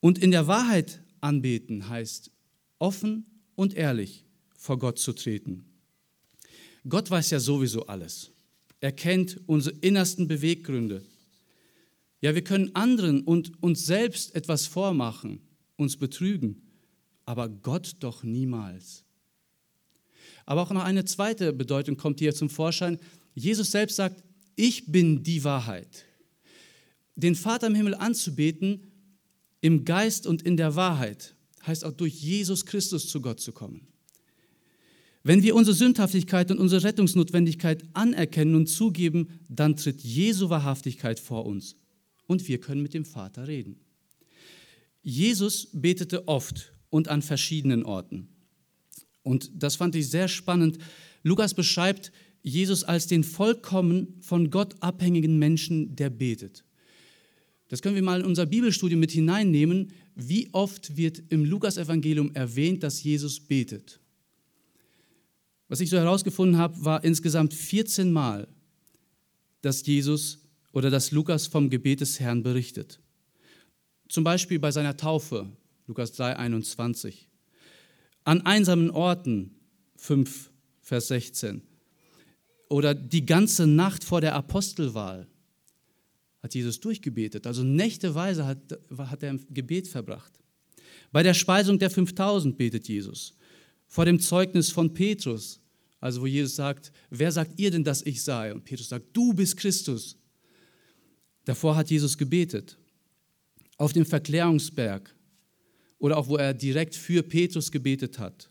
Und 0.00 0.18
in 0.18 0.32
der 0.32 0.48
Wahrheit 0.48 1.00
anbeten 1.20 1.88
heißt 1.88 2.32
offen 2.80 3.24
und 3.54 3.74
ehrlich 3.74 4.24
vor 4.56 4.78
Gott 4.78 4.98
zu 4.98 5.12
treten. 5.12 5.64
Gott 6.88 7.10
weiß 7.10 7.30
ja 7.30 7.38
sowieso 7.38 7.86
alles. 7.86 8.32
Er 8.80 8.90
kennt 8.90 9.40
unsere 9.46 9.76
innersten 9.78 10.26
Beweggründe. 10.26 11.04
Ja, 12.20 12.34
wir 12.34 12.42
können 12.42 12.74
anderen 12.74 13.22
und 13.22 13.62
uns 13.62 13.86
selbst 13.86 14.34
etwas 14.34 14.66
vormachen, 14.66 15.40
uns 15.76 15.96
betrügen, 15.96 16.62
aber 17.24 17.48
Gott 17.48 17.96
doch 18.00 18.24
niemals. 18.24 19.04
Aber 20.46 20.62
auch 20.62 20.70
noch 20.70 20.84
eine 20.84 21.04
zweite 21.04 21.52
Bedeutung 21.52 21.96
kommt 21.96 22.18
hier 22.20 22.34
zum 22.34 22.50
Vorschein. 22.50 22.98
Jesus 23.34 23.70
selbst 23.70 23.96
sagt, 23.96 24.22
ich 24.56 24.86
bin 24.86 25.22
die 25.22 25.44
Wahrheit. 25.44 26.04
Den 27.14 27.34
Vater 27.34 27.66
im 27.66 27.74
Himmel 27.74 27.94
anzubeten, 27.94 28.86
im 29.60 29.84
Geist 29.84 30.26
und 30.26 30.42
in 30.42 30.56
der 30.56 30.76
Wahrheit, 30.76 31.34
heißt 31.66 31.84
auch 31.84 31.92
durch 31.92 32.14
Jesus 32.14 32.66
Christus 32.66 33.08
zu 33.08 33.20
Gott 33.20 33.40
zu 33.40 33.52
kommen. 33.52 33.86
Wenn 35.24 35.42
wir 35.42 35.54
unsere 35.54 35.76
Sündhaftigkeit 35.76 36.50
und 36.50 36.58
unsere 36.58 36.82
Rettungsnotwendigkeit 36.82 37.84
anerkennen 37.92 38.56
und 38.56 38.66
zugeben, 38.66 39.28
dann 39.48 39.76
tritt 39.76 40.02
Jesu 40.02 40.50
Wahrhaftigkeit 40.50 41.20
vor 41.20 41.46
uns 41.46 41.76
und 42.26 42.48
wir 42.48 42.58
können 42.58 42.82
mit 42.82 42.92
dem 42.92 43.04
Vater 43.04 43.46
reden. 43.46 43.76
Jesus 45.02 45.68
betete 45.72 46.26
oft 46.26 46.72
und 46.90 47.08
an 47.08 47.22
verschiedenen 47.22 47.84
Orten. 47.84 48.28
Und 49.22 49.50
das 49.54 49.76
fand 49.76 49.94
ich 49.94 50.08
sehr 50.08 50.28
spannend. 50.28 50.78
Lukas 51.22 51.54
beschreibt 51.54 52.12
Jesus 52.42 52.84
als 52.84 53.06
den 53.06 53.24
vollkommen 53.24 54.16
von 54.20 54.50
Gott 54.50 54.74
abhängigen 54.80 55.38
Menschen, 55.38 55.94
der 55.94 56.10
betet. 56.10 56.64
Das 57.68 57.80
können 57.80 57.94
wir 57.94 58.02
mal 58.02 58.20
in 58.20 58.26
unser 58.26 58.46
Bibelstudium 58.46 59.00
mit 59.00 59.12
hineinnehmen. 59.12 59.92
Wie 60.14 60.50
oft 60.52 60.96
wird 60.96 61.22
im 61.30 61.44
Lukasevangelium 61.44 62.34
erwähnt, 62.34 62.82
dass 62.82 63.02
Jesus 63.02 63.40
betet? 63.40 63.98
Was 65.68 65.80
ich 65.80 65.88
so 65.88 65.96
herausgefunden 65.96 66.58
habe, 66.58 66.84
war 66.84 67.02
insgesamt 67.02 67.54
14 67.54 68.12
Mal, 68.12 68.46
dass 69.62 69.86
Jesus 69.86 70.40
oder 70.72 70.90
dass 70.90 71.12
Lukas 71.12 71.46
vom 71.46 71.70
Gebet 71.70 72.02
des 72.02 72.20
Herrn 72.20 72.42
berichtet. 72.42 73.00
Zum 74.08 74.24
Beispiel 74.24 74.58
bei 74.58 74.70
seiner 74.70 74.98
Taufe, 74.98 75.48
Lukas 75.86 76.12
3, 76.12 76.36
21. 76.36 77.28
An 78.24 78.42
einsamen 78.42 78.90
Orten, 78.90 79.54
5, 79.96 80.50
Vers 80.80 81.08
16. 81.08 81.62
Oder 82.68 82.94
die 82.94 83.26
ganze 83.26 83.66
Nacht 83.66 84.04
vor 84.04 84.20
der 84.20 84.34
Apostelwahl 84.34 85.26
hat 86.42 86.54
Jesus 86.54 86.80
durchgebetet. 86.80 87.46
Also 87.46 87.62
nächteweise 87.62 88.46
hat, 88.46 88.58
hat 88.96 89.22
er 89.22 89.30
im 89.30 89.46
Gebet 89.50 89.88
verbracht. 89.88 90.32
Bei 91.12 91.22
der 91.22 91.34
Speisung 91.34 91.78
der 91.78 91.90
5000 91.90 92.56
betet 92.56 92.88
Jesus. 92.88 93.34
Vor 93.86 94.04
dem 94.04 94.18
Zeugnis 94.18 94.70
von 94.70 94.92
Petrus 94.92 95.62
also 96.02 96.20
wo 96.20 96.26
Jesus 96.26 96.56
sagt, 96.56 96.90
wer 97.10 97.30
sagt 97.30 97.60
ihr 97.60 97.70
denn, 97.70 97.84
dass 97.84 98.02
ich 98.02 98.24
sei? 98.24 98.52
Und 98.52 98.64
Petrus 98.64 98.88
sagt, 98.88 99.06
du 99.12 99.32
bist 99.32 99.56
Christus. 99.56 100.16
Davor 101.44 101.76
hat 101.76 101.90
Jesus 101.90 102.18
gebetet. 102.18 102.76
Auf 103.76 103.92
dem 103.92 104.04
Verklärungsberg 104.04 105.14
oder 106.02 106.16
auch 106.18 106.26
wo 106.26 106.36
er 106.36 106.52
direkt 106.52 106.96
für 106.96 107.22
Petrus 107.22 107.70
gebetet 107.70 108.18
hat. 108.18 108.50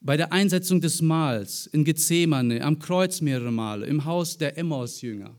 Bei 0.00 0.16
der 0.16 0.32
Einsetzung 0.32 0.80
des 0.80 1.02
Mahls 1.02 1.66
in 1.66 1.84
Gethsemane, 1.84 2.62
am 2.62 2.78
Kreuz 2.78 3.20
mehrere 3.20 3.52
Male, 3.52 3.84
im 3.84 4.06
Haus 4.06 4.38
der 4.38 4.56
Emmaus-Jünger. 4.56 5.38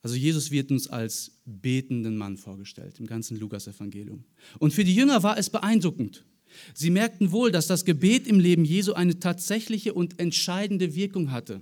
Also 0.00 0.16
Jesus 0.16 0.50
wird 0.50 0.70
uns 0.70 0.88
als 0.88 1.32
betenden 1.44 2.16
Mann 2.16 2.38
vorgestellt 2.38 2.98
im 2.98 3.06
ganzen 3.06 3.38
Lukas-Evangelium. 3.38 4.24
Und 4.58 4.72
für 4.72 4.84
die 4.84 4.94
Jünger 4.94 5.22
war 5.22 5.36
es 5.36 5.50
beeindruckend. 5.50 6.24
Sie 6.72 6.88
merkten 6.88 7.30
wohl, 7.30 7.52
dass 7.52 7.66
das 7.66 7.84
Gebet 7.84 8.26
im 8.26 8.40
Leben 8.40 8.64
Jesu 8.64 8.94
eine 8.94 9.18
tatsächliche 9.18 9.92
und 9.92 10.18
entscheidende 10.18 10.94
Wirkung 10.94 11.30
hatte. 11.30 11.60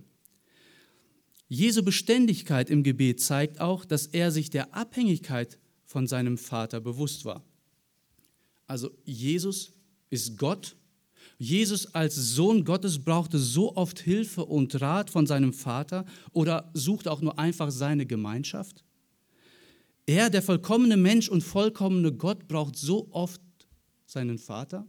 Jesu 1.49 1.83
Beständigkeit 1.83 2.71
im 2.71 2.85
Gebet 2.85 3.21
zeigt 3.21 3.61
auch, 3.61 3.85
dass 3.85 4.07
er 4.07 4.31
sich 4.31 4.49
der 4.49 4.75
Abhängigkeit 4.75 5.59
von 5.85 6.07
seinem 6.07 6.39
Vater 6.39 6.81
bewusst 6.81 7.25
war. 7.25 7.45
Also 8.73 8.91
Jesus 9.05 9.75
ist 10.09 10.39
Gott. 10.39 10.77
Jesus 11.37 11.95
als 11.95 12.15
Sohn 12.15 12.65
Gottes 12.65 13.05
brauchte 13.05 13.39
so 13.39 13.77
oft 13.77 14.01
Hilfe 14.01 14.47
und 14.47 14.81
Rat 14.81 15.11
von 15.11 15.27
seinem 15.27 15.53
Vater 15.53 16.07
oder 16.33 16.71
suchte 16.73 17.13
auch 17.13 17.21
nur 17.21 17.39
einfach 17.39 17.71
seine 17.71 18.07
Gemeinschaft. 18.07 18.83
Er, 20.07 20.31
der 20.31 20.41
vollkommene 20.41 20.97
Mensch 20.97 21.29
und 21.29 21.43
vollkommene 21.43 22.15
Gott, 22.15 22.49
braucht 22.49 22.79
so 22.79 23.09
oft 23.11 23.43
seinen 24.07 24.39
Vater? 24.39 24.87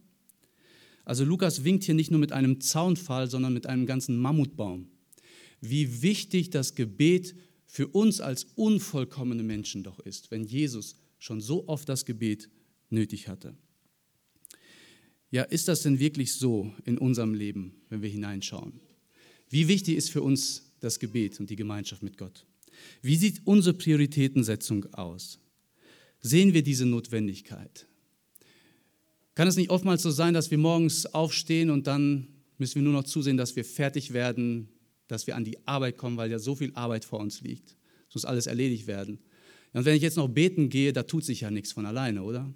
Also 1.03 1.25
Lukas 1.25 1.65
winkt 1.65 1.83
hier 1.83 1.93
nicht 1.93 2.09
nur 2.09 2.21
mit 2.21 2.31
einem 2.31 2.61
Zaunfall, 2.61 3.29
sondern 3.29 3.51
mit 3.51 3.67
einem 3.67 3.85
ganzen 3.85 4.17
Mammutbaum. 4.17 4.87
Wie 5.59 6.01
wichtig 6.01 6.51
das 6.51 6.75
Gebet 6.75 7.35
für 7.65 7.89
uns 7.89 8.21
als 8.21 8.45
unvollkommene 8.55 9.43
Menschen 9.43 9.83
doch 9.83 9.99
ist, 9.99 10.31
wenn 10.31 10.45
Jesus 10.45 10.95
schon 11.19 11.41
so 11.41 11.67
oft 11.67 11.89
das 11.89 12.05
Gebet 12.05 12.49
nötig 12.89 13.27
hatte. 13.27 13.57
Ja, 15.33 15.41
ist 15.41 15.67
das 15.67 15.81
denn 15.81 15.97
wirklich 15.97 16.31
so 16.33 16.71
in 16.85 16.99
unserem 16.99 17.33
Leben, 17.33 17.73
wenn 17.89 18.03
wir 18.03 18.09
hineinschauen? 18.09 18.79
Wie 19.49 19.67
wichtig 19.67 19.97
ist 19.97 20.11
für 20.11 20.21
uns 20.21 20.71
das 20.79 20.99
Gebet 20.99 21.39
und 21.39 21.49
die 21.49 21.55
Gemeinschaft 21.55 22.03
mit 22.03 22.19
Gott? 22.19 22.45
Wie 23.01 23.15
sieht 23.15 23.41
unsere 23.43 23.75
Prioritätensetzung 23.75 24.93
aus? 24.93 25.39
Sehen 26.21 26.53
wir 26.53 26.61
diese 26.61 26.85
Notwendigkeit? 26.85 27.87
Kann 29.33 29.47
es 29.47 29.55
nicht 29.55 29.71
oftmals 29.71 30.03
so 30.03 30.11
sein, 30.11 30.35
dass 30.35 30.51
wir 30.51 30.59
morgens 30.59 31.07
aufstehen 31.07 31.71
und 31.71 31.87
dann 31.87 32.27
müssen 32.59 32.75
wir 32.75 32.83
nur 32.83 32.93
noch 32.93 33.05
zusehen, 33.05 33.35
dass 33.35 33.55
wir 33.55 33.65
fertig 33.65 34.13
werden, 34.13 34.69
dass 35.07 35.25
wir 35.25 35.35
an 35.35 35.45
die 35.45 35.57
Arbeit 35.65 35.97
kommen, 35.97 36.15
weil 36.15 36.29
ja 36.29 36.37
so 36.37 36.53
viel 36.53 36.71
Arbeit 36.75 37.05
vor 37.05 37.19
uns 37.19 37.41
liegt. 37.41 37.75
Es 38.07 38.13
muss 38.13 38.25
alles 38.25 38.45
erledigt 38.45 38.85
werden. 38.85 39.17
Und 39.73 39.85
wenn 39.85 39.95
ich 39.95 40.03
jetzt 40.03 40.17
noch 40.17 40.27
beten 40.27 40.69
gehe, 40.69 40.93
da 40.93 41.01
tut 41.01 41.25
sich 41.25 41.41
ja 41.41 41.49
nichts 41.49 41.71
von 41.71 41.87
alleine, 41.87 42.21
oder? 42.21 42.53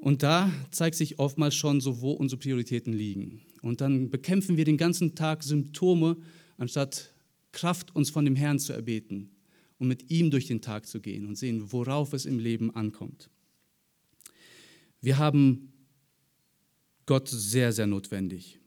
Und 0.00 0.22
da 0.22 0.52
zeigt 0.70 0.96
sich 0.96 1.18
oftmals 1.18 1.54
schon 1.54 1.80
so, 1.80 2.00
wo 2.00 2.12
unsere 2.12 2.38
Prioritäten 2.38 2.92
liegen. 2.92 3.42
Und 3.62 3.80
dann 3.80 4.10
bekämpfen 4.10 4.56
wir 4.56 4.64
den 4.64 4.76
ganzen 4.76 5.14
Tag 5.14 5.42
Symptome, 5.42 6.16
anstatt 6.56 7.12
Kraft 7.52 7.94
uns 7.96 8.10
von 8.10 8.24
dem 8.24 8.36
Herrn 8.36 8.58
zu 8.58 8.72
erbeten. 8.72 9.30
um 9.78 9.88
mit 9.88 10.10
ihm 10.10 10.30
durch 10.30 10.46
den 10.46 10.60
Tag 10.60 10.86
zu 10.86 11.00
gehen 11.00 11.26
und 11.26 11.36
sehen, 11.36 11.72
worauf 11.72 12.12
es 12.12 12.26
im 12.26 12.38
Leben 12.38 12.74
ankommt. 12.74 13.30
Wir 15.00 15.18
haben 15.18 15.72
Gott 17.06 17.28
sehr, 17.28 17.72
sehr 17.72 17.86
notwendig. 17.86 18.58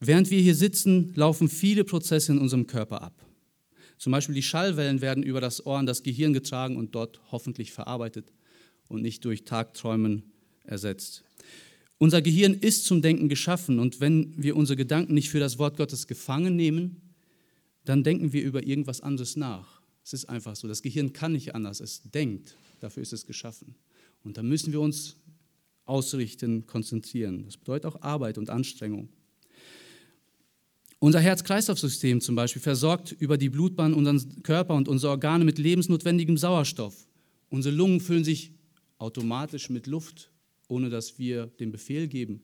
Während 0.00 0.30
wir 0.30 0.40
hier 0.40 0.54
sitzen, 0.54 1.12
laufen 1.16 1.48
viele 1.48 1.84
Prozesse 1.84 2.32
in 2.32 2.38
unserem 2.38 2.68
Körper 2.68 3.02
ab. 3.02 3.26
Zum 3.98 4.12
Beispiel 4.12 4.36
die 4.36 4.44
Schallwellen 4.44 5.00
werden 5.00 5.24
über 5.24 5.40
das 5.40 5.66
Ohr 5.66 5.76
an 5.76 5.86
das 5.86 6.04
Gehirn 6.04 6.32
getragen 6.32 6.76
und 6.76 6.94
dort 6.94 7.20
hoffentlich 7.32 7.72
verarbeitet 7.72 8.32
und 8.86 9.02
nicht 9.02 9.24
durch 9.24 9.44
Tagträumen 9.44 10.22
ersetzt. 10.68 11.24
Unser 11.98 12.22
Gehirn 12.22 12.54
ist 12.54 12.84
zum 12.84 13.02
Denken 13.02 13.28
geschaffen 13.28 13.80
und 13.80 14.00
wenn 14.00 14.32
wir 14.36 14.56
unsere 14.56 14.76
Gedanken 14.76 15.14
nicht 15.14 15.30
für 15.30 15.40
das 15.40 15.58
Wort 15.58 15.76
Gottes 15.76 16.06
gefangen 16.06 16.54
nehmen, 16.54 17.02
dann 17.84 18.04
denken 18.04 18.32
wir 18.32 18.42
über 18.42 18.64
irgendwas 18.64 19.00
anderes 19.00 19.36
nach. 19.36 19.80
Es 20.04 20.12
ist 20.12 20.28
einfach 20.28 20.56
so. 20.56 20.68
Das 20.68 20.82
Gehirn 20.82 21.12
kann 21.12 21.32
nicht 21.32 21.54
anders. 21.54 21.80
Es 21.80 22.02
denkt. 22.02 22.56
Dafür 22.80 23.02
ist 23.02 23.12
es 23.12 23.26
geschaffen. 23.26 23.74
Und 24.22 24.36
da 24.36 24.42
müssen 24.42 24.72
wir 24.72 24.80
uns 24.80 25.16
ausrichten, 25.84 26.66
konzentrieren. 26.66 27.44
Das 27.46 27.56
bedeutet 27.56 27.86
auch 27.86 28.00
Arbeit 28.02 28.38
und 28.38 28.50
Anstrengung. 28.50 29.08
Unser 31.00 31.20
Herz-Kreislauf-System 31.20 32.20
zum 32.20 32.34
Beispiel 32.34 32.60
versorgt 32.62 33.12
über 33.12 33.38
die 33.38 33.48
Blutbahn 33.48 33.94
unseren 33.94 34.42
Körper 34.42 34.74
und 34.74 34.88
unsere 34.88 35.12
Organe 35.12 35.44
mit 35.44 35.58
lebensnotwendigem 35.58 36.36
Sauerstoff. 36.36 37.06
Unsere 37.50 37.74
Lungen 37.74 38.00
füllen 38.00 38.24
sich 38.24 38.52
automatisch 38.98 39.70
mit 39.70 39.86
Luft, 39.86 40.30
ohne 40.68 40.90
dass 40.90 41.18
wir 41.18 41.46
den 41.58 41.72
Befehl 41.72 42.08
geben. 42.08 42.42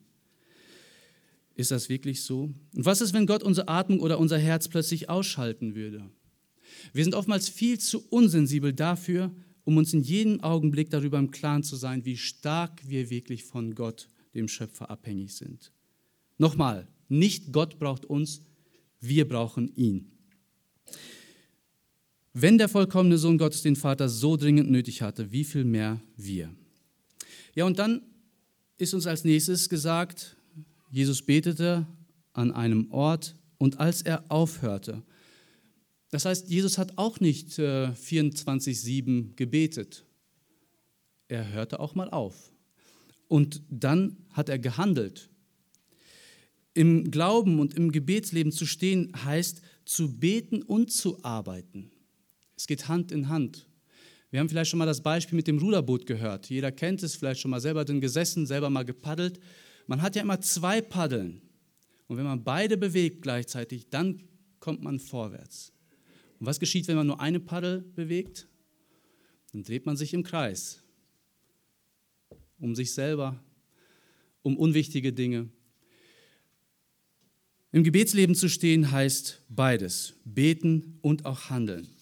Ist 1.54 1.70
das 1.70 1.88
wirklich 1.88 2.22
so? 2.22 2.52
Und 2.74 2.84
was 2.84 3.00
ist, 3.00 3.14
wenn 3.14 3.26
Gott 3.26 3.42
unsere 3.42 3.68
Atmung 3.68 4.00
oder 4.00 4.18
unser 4.18 4.38
Herz 4.38 4.68
plötzlich 4.68 5.08
ausschalten 5.08 5.74
würde? 5.74 6.10
Wir 6.92 7.04
sind 7.04 7.14
oftmals 7.14 7.48
viel 7.48 7.78
zu 7.78 8.04
unsensibel 8.08 8.72
dafür, 8.72 9.30
um 9.64 9.76
uns 9.76 9.92
in 9.94 10.02
jedem 10.02 10.40
Augenblick 10.40 10.90
darüber 10.90 11.18
im 11.18 11.30
Klaren 11.30 11.62
zu 11.62 11.76
sein, 11.76 12.04
wie 12.04 12.16
stark 12.16 12.82
wir 12.86 13.08
wirklich 13.10 13.44
von 13.44 13.74
Gott, 13.74 14.08
dem 14.34 14.48
Schöpfer, 14.48 14.90
abhängig 14.90 15.34
sind. 15.34 15.70
Nochmal, 16.38 16.88
nicht 17.08 17.52
Gott 17.52 17.78
braucht 17.78 18.04
uns, 18.04 18.42
wir 19.00 19.28
brauchen 19.28 19.74
ihn. 19.76 20.10
Wenn 22.32 22.58
der 22.58 22.68
vollkommene 22.68 23.16
Sohn 23.16 23.38
Gottes 23.38 23.62
den 23.62 23.76
Vater 23.76 24.08
so 24.08 24.36
dringend 24.36 24.70
nötig 24.70 25.02
hatte, 25.02 25.30
wie 25.30 25.44
viel 25.44 25.64
mehr 25.64 26.00
wir? 26.16 26.52
Ja, 27.54 27.64
und 27.64 27.78
dann 27.78 28.02
ist 28.78 28.94
uns 28.94 29.06
als 29.06 29.24
nächstes 29.24 29.68
gesagt, 29.68 30.36
Jesus 30.90 31.22
betete 31.22 31.86
an 32.32 32.52
einem 32.52 32.90
Ort 32.90 33.36
und 33.58 33.80
als 33.80 34.02
er 34.02 34.24
aufhörte, 34.30 35.02
das 36.14 36.26
heißt, 36.26 36.48
Jesus 36.48 36.78
hat 36.78 36.96
auch 36.96 37.18
nicht 37.18 37.58
äh, 37.58 37.88
24-7 37.88 39.34
gebetet. 39.34 40.04
Er 41.26 41.50
hörte 41.50 41.80
auch 41.80 41.96
mal 41.96 42.08
auf. 42.08 42.52
Und 43.26 43.62
dann 43.68 44.16
hat 44.30 44.48
er 44.48 44.60
gehandelt. 44.60 45.28
Im 46.72 47.10
Glauben 47.10 47.58
und 47.58 47.74
im 47.74 47.90
Gebetsleben 47.90 48.52
zu 48.52 48.64
stehen 48.64 49.10
heißt 49.24 49.60
zu 49.84 50.16
beten 50.16 50.62
und 50.62 50.92
zu 50.92 51.24
arbeiten. 51.24 51.90
Es 52.56 52.68
geht 52.68 52.86
Hand 52.86 53.10
in 53.10 53.28
Hand. 53.28 53.66
Wir 54.34 54.40
haben 54.40 54.48
vielleicht 54.48 54.72
schon 54.72 54.78
mal 54.78 54.86
das 54.86 55.00
Beispiel 55.00 55.36
mit 55.36 55.46
dem 55.46 55.58
Ruderboot 55.58 56.06
gehört. 56.06 56.50
Jeder 56.50 56.72
kennt 56.72 57.04
es, 57.04 57.14
vielleicht 57.14 57.40
schon 57.40 57.52
mal 57.52 57.60
selber 57.60 57.84
drin 57.84 58.00
gesessen, 58.00 58.46
selber 58.46 58.68
mal 58.68 58.84
gepaddelt. 58.84 59.38
Man 59.86 60.02
hat 60.02 60.16
ja 60.16 60.22
immer 60.22 60.40
zwei 60.40 60.80
Paddeln. 60.80 61.40
Und 62.08 62.16
wenn 62.16 62.24
man 62.24 62.42
beide 62.42 62.76
bewegt 62.76 63.22
gleichzeitig, 63.22 63.90
dann 63.90 64.24
kommt 64.58 64.82
man 64.82 64.98
vorwärts. 64.98 65.72
Und 66.40 66.46
was 66.46 66.58
geschieht, 66.58 66.88
wenn 66.88 66.96
man 66.96 67.06
nur 67.06 67.20
eine 67.20 67.38
Paddel 67.38 67.82
bewegt? 67.94 68.48
Dann 69.52 69.62
dreht 69.62 69.86
man 69.86 69.96
sich 69.96 70.12
im 70.12 70.24
Kreis. 70.24 70.82
Um 72.58 72.74
sich 72.74 72.92
selber, 72.92 73.40
um 74.42 74.56
unwichtige 74.56 75.12
Dinge. 75.12 75.48
Im 77.70 77.84
Gebetsleben 77.84 78.34
zu 78.34 78.48
stehen 78.48 78.90
heißt 78.90 79.44
beides, 79.48 80.14
beten 80.24 80.98
und 81.02 81.24
auch 81.24 81.50
handeln. 81.50 81.93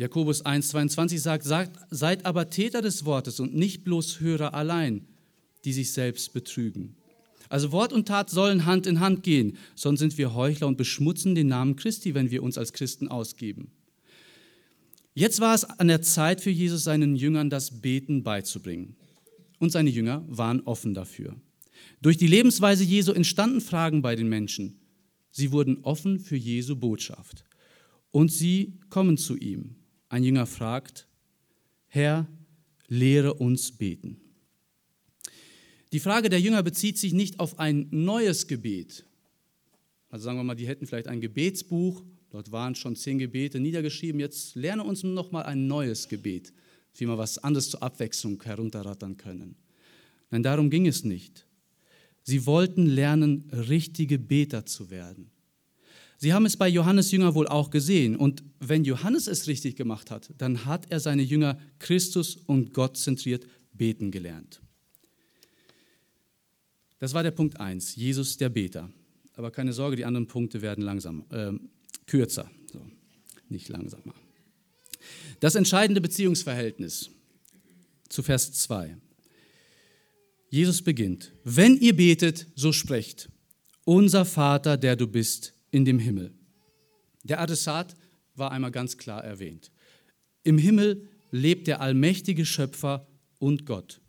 Jakobus 0.00 0.46
1,22 0.46 1.18
sagt, 1.18 1.44
sagt, 1.44 1.78
seid 1.90 2.24
aber 2.24 2.48
Täter 2.48 2.80
des 2.80 3.04
Wortes 3.04 3.38
und 3.38 3.54
nicht 3.54 3.84
bloß 3.84 4.20
Hörer 4.20 4.54
allein, 4.54 5.04
die 5.66 5.74
sich 5.74 5.92
selbst 5.92 6.32
betrügen. 6.32 6.96
Also 7.50 7.70
Wort 7.70 7.92
und 7.92 8.08
Tat 8.08 8.30
sollen 8.30 8.64
Hand 8.64 8.86
in 8.86 9.00
Hand 9.00 9.24
gehen, 9.24 9.58
sonst 9.74 10.00
sind 10.00 10.16
wir 10.16 10.32
Heuchler 10.32 10.68
und 10.68 10.78
beschmutzen 10.78 11.34
den 11.34 11.48
Namen 11.48 11.76
Christi, 11.76 12.14
wenn 12.14 12.30
wir 12.30 12.42
uns 12.42 12.56
als 12.56 12.72
Christen 12.72 13.08
ausgeben. 13.08 13.72
Jetzt 15.12 15.38
war 15.40 15.54
es 15.54 15.64
an 15.64 15.88
der 15.88 16.00
Zeit 16.00 16.40
für 16.40 16.48
Jesus, 16.48 16.82
seinen 16.82 17.14
Jüngern 17.14 17.50
das 17.50 17.82
Beten 17.82 18.22
beizubringen. 18.22 18.96
Und 19.58 19.70
seine 19.70 19.90
Jünger 19.90 20.24
waren 20.28 20.62
offen 20.62 20.94
dafür. 20.94 21.36
Durch 22.00 22.16
die 22.16 22.26
Lebensweise 22.26 22.84
Jesu 22.84 23.12
entstanden 23.12 23.60
Fragen 23.60 24.00
bei 24.00 24.16
den 24.16 24.30
Menschen. 24.30 24.80
Sie 25.30 25.52
wurden 25.52 25.80
offen 25.82 26.20
für 26.20 26.36
Jesu 26.36 26.74
Botschaft. 26.74 27.44
Und 28.12 28.32
sie 28.32 28.78
kommen 28.88 29.18
zu 29.18 29.36
ihm. 29.36 29.76
Ein 30.10 30.24
Jünger 30.24 30.46
fragt, 30.46 31.06
Herr, 31.86 32.26
lehre 32.88 33.34
uns 33.34 33.70
beten. 33.70 34.20
Die 35.92 36.00
Frage 36.00 36.28
der 36.28 36.40
Jünger 36.40 36.64
bezieht 36.64 36.98
sich 36.98 37.12
nicht 37.12 37.38
auf 37.38 37.60
ein 37.60 37.86
neues 37.92 38.48
Gebet. 38.48 39.06
Also 40.08 40.24
sagen 40.24 40.38
wir 40.38 40.42
mal, 40.42 40.56
die 40.56 40.66
hätten 40.66 40.88
vielleicht 40.88 41.06
ein 41.06 41.20
Gebetsbuch, 41.20 42.02
dort 42.30 42.50
waren 42.50 42.74
schon 42.74 42.96
zehn 42.96 43.18
Gebete 43.20 43.60
niedergeschrieben, 43.60 44.20
jetzt 44.20 44.56
lerne 44.56 44.82
uns 44.82 45.04
noch 45.04 45.30
mal 45.30 45.42
ein 45.42 45.68
neues 45.68 46.08
Gebet, 46.08 46.52
wie 46.96 47.06
wir 47.06 47.16
was 47.16 47.38
anderes 47.38 47.70
zur 47.70 47.80
Abwechslung 47.80 48.42
herunterrattern 48.42 49.16
können. 49.16 49.54
Nein, 50.30 50.42
darum 50.42 50.70
ging 50.70 50.88
es 50.88 51.04
nicht. 51.04 51.46
Sie 52.24 52.46
wollten 52.46 52.86
lernen, 52.86 53.48
richtige 53.52 54.18
Beter 54.18 54.66
zu 54.66 54.90
werden. 54.90 55.30
Sie 56.22 56.34
haben 56.34 56.44
es 56.44 56.58
bei 56.58 56.68
Johannes 56.68 57.10
Jünger 57.12 57.34
wohl 57.34 57.48
auch 57.48 57.70
gesehen. 57.70 58.14
Und 58.14 58.42
wenn 58.58 58.84
Johannes 58.84 59.26
es 59.26 59.46
richtig 59.46 59.74
gemacht 59.74 60.10
hat, 60.10 60.34
dann 60.36 60.66
hat 60.66 60.90
er 60.90 61.00
seine 61.00 61.22
Jünger 61.22 61.58
Christus 61.78 62.36
und 62.36 62.74
Gott 62.74 62.98
zentriert 62.98 63.46
beten 63.72 64.10
gelernt. 64.10 64.60
Das 66.98 67.14
war 67.14 67.22
der 67.22 67.30
Punkt 67.30 67.58
1, 67.58 67.96
Jesus 67.96 68.36
der 68.36 68.50
Beter. 68.50 68.90
Aber 69.34 69.50
keine 69.50 69.72
Sorge, 69.72 69.96
die 69.96 70.04
anderen 70.04 70.26
Punkte 70.26 70.60
werden 70.60 70.84
langsam, 70.84 71.24
äh, 71.30 71.52
kürzer, 72.06 72.50
so, 72.70 72.84
nicht 73.48 73.70
langsamer. 73.70 74.12
Das 75.40 75.54
entscheidende 75.54 76.02
Beziehungsverhältnis 76.02 77.08
zu 78.10 78.22
Vers 78.22 78.52
2. 78.52 78.94
Jesus 80.50 80.82
beginnt, 80.82 81.32
wenn 81.44 81.78
ihr 81.78 81.96
betet, 81.96 82.46
so 82.56 82.72
sprecht, 82.72 83.30
unser 83.86 84.26
Vater, 84.26 84.76
der 84.76 84.96
du 84.96 85.06
bist 85.06 85.54
in 85.70 85.84
dem 85.84 85.98
Himmel. 85.98 86.32
Der 87.22 87.40
Adressat 87.40 87.94
war 88.34 88.52
einmal 88.52 88.70
ganz 88.70 88.96
klar 88.96 89.22
erwähnt. 89.22 89.70
Im 90.42 90.58
Himmel 90.58 91.08
lebt 91.30 91.66
der 91.66 91.80
allmächtige 91.80 92.46
Schöpfer 92.46 93.06
und 93.38 93.66
Gott. 93.66 94.00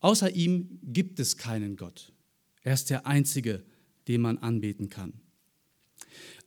Außer 0.00 0.30
ihm 0.34 0.78
gibt 0.82 1.20
es 1.20 1.36
keinen 1.36 1.76
Gott. 1.76 2.12
Er 2.62 2.74
ist 2.74 2.90
der 2.90 3.06
Einzige, 3.06 3.62
den 4.08 4.22
man 4.22 4.38
anbeten 4.38 4.88
kann. 4.88 5.12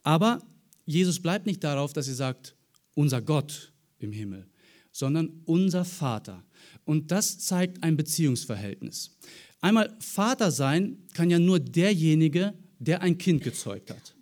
Aber 0.02 0.42
Jesus 0.86 1.22
bleibt 1.22 1.46
nicht 1.46 1.64
darauf, 1.64 1.94
dass 1.94 2.08
er 2.08 2.16
sagt, 2.16 2.56
unser 2.96 3.22
Gott 3.22 3.72
im 4.00 4.12
Himmel, 4.12 4.48
sondern 4.92 5.42
unser 5.46 5.86
Vater. 5.86 6.44
Und 6.86 7.12
das 7.12 7.40
zeigt 7.40 7.84
ein 7.84 7.96
Beziehungsverhältnis. 7.96 9.18
Einmal 9.62 9.96
Vater 10.00 10.52
sein 10.52 10.98
kann 11.14 11.30
ja 11.30 11.40
nur 11.40 11.60
derjenige, 11.60 12.54
der 12.80 13.02
ein 13.02 13.18
Kind 13.18 13.44
gezeugt 13.44 13.92
hat. 13.92 14.16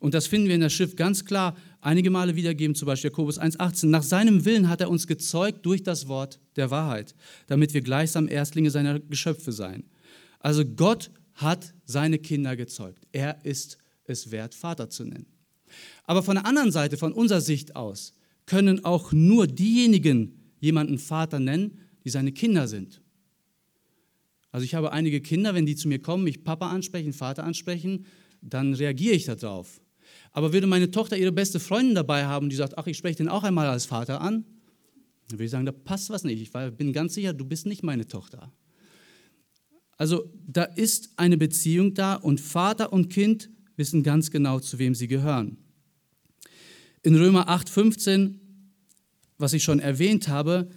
Und 0.00 0.14
das 0.14 0.26
finden 0.26 0.48
wir 0.48 0.54
in 0.54 0.60
der 0.60 0.70
Schrift 0.70 0.96
ganz 0.96 1.24
klar 1.24 1.56
einige 1.80 2.10
Male 2.10 2.36
wiedergeben, 2.36 2.74
zum 2.74 2.86
Beispiel 2.86 3.10
Jakobus 3.10 3.40
1,18. 3.40 3.86
Nach 3.86 4.02
seinem 4.02 4.44
Willen 4.44 4.68
hat 4.68 4.80
er 4.80 4.90
uns 4.90 5.06
gezeugt 5.06 5.64
durch 5.64 5.82
das 5.82 6.08
Wort 6.08 6.38
der 6.56 6.70
Wahrheit, 6.70 7.14
damit 7.46 7.74
wir 7.74 7.80
gleichsam 7.80 8.28
Erstlinge 8.28 8.70
seiner 8.70 9.00
Geschöpfe 9.00 9.52
seien. 9.52 9.84
Also 10.40 10.64
Gott 10.64 11.10
hat 11.34 11.74
seine 11.84 12.18
Kinder 12.18 12.56
gezeugt. 12.56 13.06
Er 13.12 13.44
ist 13.44 13.78
es 14.04 14.30
wert, 14.30 14.54
Vater 14.54 14.90
zu 14.90 15.04
nennen. 15.04 15.26
Aber 16.04 16.22
von 16.22 16.36
der 16.36 16.46
anderen 16.46 16.70
Seite, 16.70 16.96
von 16.96 17.12
unserer 17.12 17.40
Sicht 17.40 17.76
aus, 17.76 18.14
können 18.46 18.84
auch 18.84 19.12
nur 19.12 19.46
diejenigen 19.46 20.52
jemanden 20.60 20.98
Vater 20.98 21.40
nennen, 21.40 21.78
die 22.04 22.10
seine 22.10 22.32
Kinder 22.32 22.68
sind. 22.68 23.02
Also 24.52 24.64
ich 24.64 24.74
habe 24.74 24.92
einige 24.92 25.20
Kinder, 25.20 25.54
wenn 25.54 25.66
die 25.66 25.76
zu 25.76 25.88
mir 25.88 25.98
kommen, 25.98 26.24
mich 26.24 26.44
Papa 26.44 26.70
ansprechen, 26.70 27.12
Vater 27.12 27.44
ansprechen, 27.44 28.06
dann 28.40 28.74
reagiere 28.74 29.14
ich 29.14 29.24
darauf. 29.24 29.80
Aber 30.36 30.52
würde 30.52 30.66
meine 30.66 30.90
Tochter 30.90 31.16
ihre 31.16 31.32
beste 31.32 31.58
Freundin 31.58 31.94
dabei 31.94 32.26
haben, 32.26 32.50
die 32.50 32.56
sagt, 32.56 32.76
ach, 32.76 32.86
ich 32.86 32.98
spreche 32.98 33.16
den 33.16 33.30
auch 33.30 33.42
einmal 33.42 33.68
als 33.68 33.86
Vater 33.86 34.20
an, 34.20 34.44
dann 35.28 35.38
würde 35.38 35.44
ich 35.46 35.50
sagen, 35.50 35.64
da 35.64 35.72
passt 35.72 36.10
was 36.10 36.24
nicht. 36.24 36.42
Ich 36.42 36.50
bin 36.76 36.92
ganz 36.92 37.14
sicher, 37.14 37.32
du 37.32 37.46
bist 37.46 37.64
nicht 37.64 37.82
meine 37.82 38.06
Tochter. 38.06 38.52
Also 39.96 40.30
da 40.46 40.64
ist 40.64 41.08
eine 41.16 41.38
Beziehung 41.38 41.94
da 41.94 42.16
und 42.16 42.38
Vater 42.38 42.92
und 42.92 43.08
Kind 43.08 43.48
wissen 43.76 44.02
ganz 44.02 44.30
genau, 44.30 44.60
zu 44.60 44.78
wem 44.78 44.94
sie 44.94 45.08
gehören. 45.08 45.56
In 47.02 47.14
Römer 47.14 47.48
8:15, 47.48 48.34
was 49.38 49.54
ich 49.54 49.64
schon 49.64 49.80
erwähnt 49.80 50.28
habe, 50.28 50.68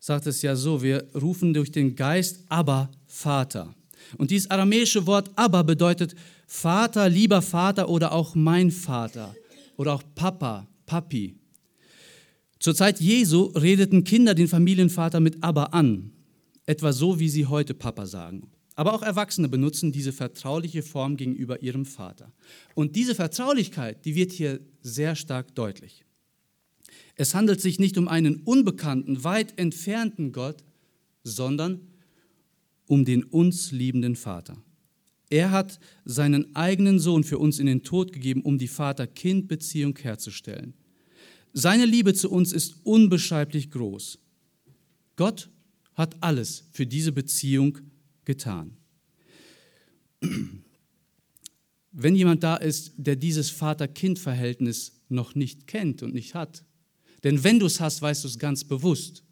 sagt 0.00 0.26
es 0.26 0.42
ja 0.42 0.56
so, 0.56 0.82
wir 0.82 1.08
rufen 1.14 1.54
durch 1.54 1.70
den 1.70 1.94
Geist 1.94 2.42
aber 2.48 2.90
Vater. 3.06 3.76
Und 4.18 4.30
dieses 4.30 4.50
aramäische 4.50 5.06
Wort 5.06 5.30
aber 5.36 5.64
bedeutet 5.64 6.14
Vater, 6.46 7.08
lieber 7.08 7.42
Vater 7.42 7.88
oder 7.88 8.12
auch 8.12 8.34
mein 8.34 8.70
Vater 8.70 9.34
oder 9.76 9.94
auch 9.94 10.02
Papa, 10.14 10.66
Papi. 10.86 11.34
Zur 12.58 12.74
Zeit 12.74 13.00
Jesu 13.00 13.44
redeten 13.54 14.04
Kinder 14.04 14.34
den 14.34 14.48
Familienvater 14.48 15.20
mit 15.20 15.42
aber 15.42 15.74
an, 15.74 16.12
etwa 16.66 16.92
so, 16.92 17.18
wie 17.18 17.28
sie 17.28 17.46
heute 17.46 17.74
Papa 17.74 18.06
sagen. 18.06 18.50
Aber 18.74 18.94
auch 18.94 19.02
Erwachsene 19.02 19.48
benutzen 19.48 19.92
diese 19.92 20.12
vertrauliche 20.12 20.82
Form 20.82 21.16
gegenüber 21.16 21.62
ihrem 21.62 21.84
Vater. 21.84 22.32
Und 22.74 22.96
diese 22.96 23.14
Vertraulichkeit, 23.14 24.04
die 24.04 24.14
wird 24.14 24.32
hier 24.32 24.60
sehr 24.82 25.14
stark 25.14 25.54
deutlich. 25.54 26.04
Es 27.16 27.34
handelt 27.34 27.60
sich 27.60 27.78
nicht 27.78 27.96
um 27.98 28.08
einen 28.08 28.36
unbekannten, 28.36 29.22
weit 29.22 29.58
entfernten 29.58 30.32
Gott, 30.32 30.64
sondern 31.22 31.80
um 32.86 33.04
den 33.04 33.24
uns 33.24 33.72
liebenden 33.72 34.16
Vater. 34.16 34.56
Er 35.30 35.50
hat 35.50 35.80
seinen 36.04 36.54
eigenen 36.54 36.98
Sohn 36.98 37.24
für 37.24 37.38
uns 37.38 37.58
in 37.58 37.66
den 37.66 37.82
Tod 37.82 38.12
gegeben, 38.12 38.42
um 38.42 38.58
die 38.58 38.68
Vater-Kind-Beziehung 38.68 39.98
herzustellen. 39.98 40.74
Seine 41.52 41.86
Liebe 41.86 42.14
zu 42.14 42.30
uns 42.30 42.52
ist 42.52 42.76
unbeschreiblich 42.84 43.70
groß. 43.70 44.18
Gott 45.16 45.50
hat 45.94 46.16
alles 46.22 46.64
für 46.72 46.86
diese 46.86 47.12
Beziehung 47.12 47.78
getan. 48.24 48.76
Wenn 51.92 52.16
jemand 52.16 52.42
da 52.42 52.56
ist, 52.56 52.92
der 52.96 53.16
dieses 53.16 53.50
Vater-Kind-Verhältnis 53.50 55.00
noch 55.08 55.34
nicht 55.34 55.66
kennt 55.66 56.02
und 56.02 56.12
nicht 56.12 56.34
hat, 56.34 56.64
denn 57.22 57.42
wenn 57.44 57.58
du 57.58 57.66
es 57.66 57.80
hast, 57.80 58.02
weißt 58.02 58.24
du 58.24 58.28
es 58.28 58.38
ganz 58.38 58.64
bewusst, 58.64 59.22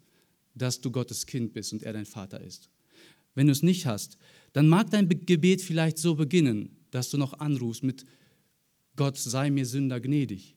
dass 0.55 0.81
du 0.81 0.91
Gottes 0.91 1.25
Kind 1.25 1.53
bist 1.53 1.73
und 1.73 1.83
er 1.83 1.93
dein 1.93 2.05
Vater 2.05 2.41
ist. 2.41 2.69
Wenn 3.35 3.47
du 3.47 3.51
es 3.51 3.63
nicht 3.63 3.85
hast, 3.85 4.17
dann 4.53 4.67
mag 4.67 4.89
dein 4.91 5.09
Gebet 5.09 5.61
vielleicht 5.61 5.97
so 5.97 6.15
beginnen, 6.15 6.77
dass 6.91 7.09
du 7.09 7.17
noch 7.17 7.39
anrufst 7.39 7.83
mit 7.83 8.05
Gott 8.95 9.17
sei 9.17 9.49
mir 9.49 9.65
Sünder 9.65 9.99
gnädig. 9.99 10.55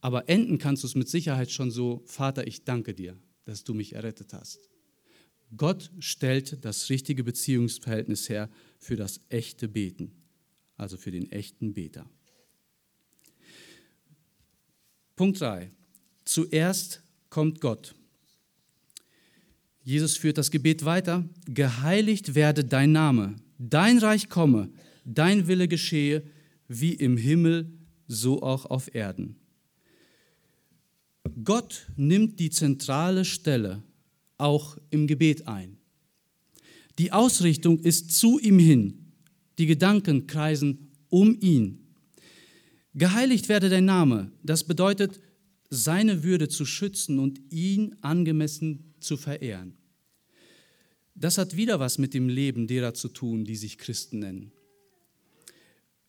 Aber 0.00 0.28
enden 0.28 0.58
kannst 0.58 0.82
du 0.82 0.88
es 0.88 0.96
mit 0.96 1.08
Sicherheit 1.08 1.52
schon 1.52 1.70
so, 1.70 2.02
Vater, 2.06 2.46
ich 2.46 2.64
danke 2.64 2.92
dir, 2.92 3.16
dass 3.44 3.62
du 3.62 3.74
mich 3.74 3.94
errettet 3.94 4.32
hast. 4.32 4.68
Gott 5.56 5.92
stellt 6.00 6.64
das 6.64 6.90
richtige 6.90 7.22
Beziehungsverhältnis 7.22 8.28
her 8.28 8.50
für 8.78 8.96
das 8.96 9.20
echte 9.28 9.68
Beten, 9.68 10.10
also 10.76 10.96
für 10.96 11.12
den 11.12 11.30
echten 11.30 11.74
Beter. 11.74 12.08
Punkt 15.14 15.40
3. 15.40 15.70
Zuerst 16.24 17.02
kommt 17.28 17.60
Gott. 17.60 17.94
Jesus 19.84 20.16
führt 20.16 20.38
das 20.38 20.50
Gebet 20.50 20.84
weiter. 20.84 21.28
Geheiligt 21.46 22.34
werde 22.34 22.64
dein 22.64 22.92
Name, 22.92 23.36
dein 23.58 23.98
Reich 23.98 24.28
komme, 24.28 24.70
dein 25.04 25.48
Wille 25.48 25.68
geschehe, 25.68 26.22
wie 26.68 26.94
im 26.94 27.16
Himmel, 27.16 27.70
so 28.06 28.42
auch 28.42 28.66
auf 28.66 28.94
Erden. 28.94 29.36
Gott 31.44 31.86
nimmt 31.96 32.38
die 32.38 32.50
zentrale 32.50 33.24
Stelle 33.24 33.82
auch 34.38 34.76
im 34.90 35.06
Gebet 35.06 35.48
ein. 35.48 35.78
Die 36.98 37.12
Ausrichtung 37.12 37.78
ist 37.80 38.12
zu 38.12 38.38
ihm 38.38 38.58
hin. 38.58 39.12
Die 39.58 39.66
Gedanken 39.66 40.26
kreisen 40.26 40.90
um 41.08 41.36
ihn. 41.40 41.78
Geheiligt 42.94 43.48
werde 43.48 43.68
dein 43.68 43.84
Name. 43.84 44.30
Das 44.42 44.64
bedeutet, 44.64 45.20
seine 45.70 46.22
Würde 46.22 46.48
zu 46.48 46.66
schützen 46.66 47.18
und 47.18 47.40
ihn 47.50 47.96
angemessen 48.02 48.91
zu 49.02 49.16
verehren. 49.16 49.76
Das 51.14 51.38
hat 51.38 51.56
wieder 51.56 51.78
was 51.78 51.98
mit 51.98 52.14
dem 52.14 52.28
Leben 52.28 52.66
derer 52.66 52.94
zu 52.94 53.08
tun, 53.08 53.44
die 53.44 53.56
sich 53.56 53.78
Christen 53.78 54.20
nennen. 54.20 54.52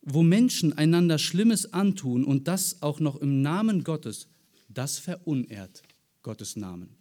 Wo 0.02 0.24
Menschen 0.24 0.74
einander 0.74 1.18
Schlimmes 1.18 1.74
antun 1.74 2.24
und 2.24 2.48
das 2.48 2.82
auch 2.82 3.00
noch 3.00 3.18
im 3.18 3.42
Namen 3.42 3.84
Gottes, 3.84 4.28
das 4.70 4.98
verunehrt 5.00 5.84
Gottes 6.24 6.56
Namen. 6.56 6.96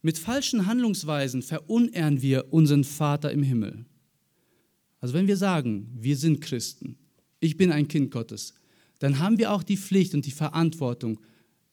Mit 0.00 0.18
falschen 0.18 0.66
Handlungsweisen 0.66 1.42
verunehren 1.42 2.22
wir 2.22 2.52
unseren 2.52 2.84
Vater 2.84 3.32
im 3.32 3.42
Himmel. 3.42 3.84
Also 5.00 5.14
wenn 5.14 5.26
wir 5.26 5.36
sagen, 5.36 5.88
wir 5.94 6.16
sind 6.16 6.40
Christen, 6.40 6.96
ich 7.40 7.56
bin 7.56 7.72
ein 7.72 7.88
Kind 7.88 8.10
Gottes, 8.10 8.54
dann 9.00 9.18
haben 9.18 9.38
wir 9.38 9.52
auch 9.52 9.62
die 9.62 9.76
Pflicht 9.76 10.14
und 10.14 10.26
die 10.26 10.32
Verantwortung, 10.32 11.20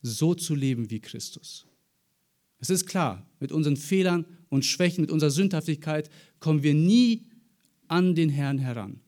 so 0.01 0.35
zu 0.35 0.53
leben 0.53 0.91
wie 0.91 0.99
Christus. 0.99 1.65
Es 2.65 2.71
ist 2.71 2.87
klar, 2.87 3.23
mit 3.39 3.51
unseren 3.51 3.77
Fehlern 3.77 4.25
und 4.49 4.65
Schwächen, 4.65 5.01
mit 5.01 5.11
unserer 5.11 5.29
Sündhaftigkeit 5.29 6.09
kommen 6.39 6.63
wir 6.63 6.73
nie 6.73 7.27
an 7.87 8.15
den 8.15 8.29
Herrn 8.29 8.57
heran. 8.57 9.01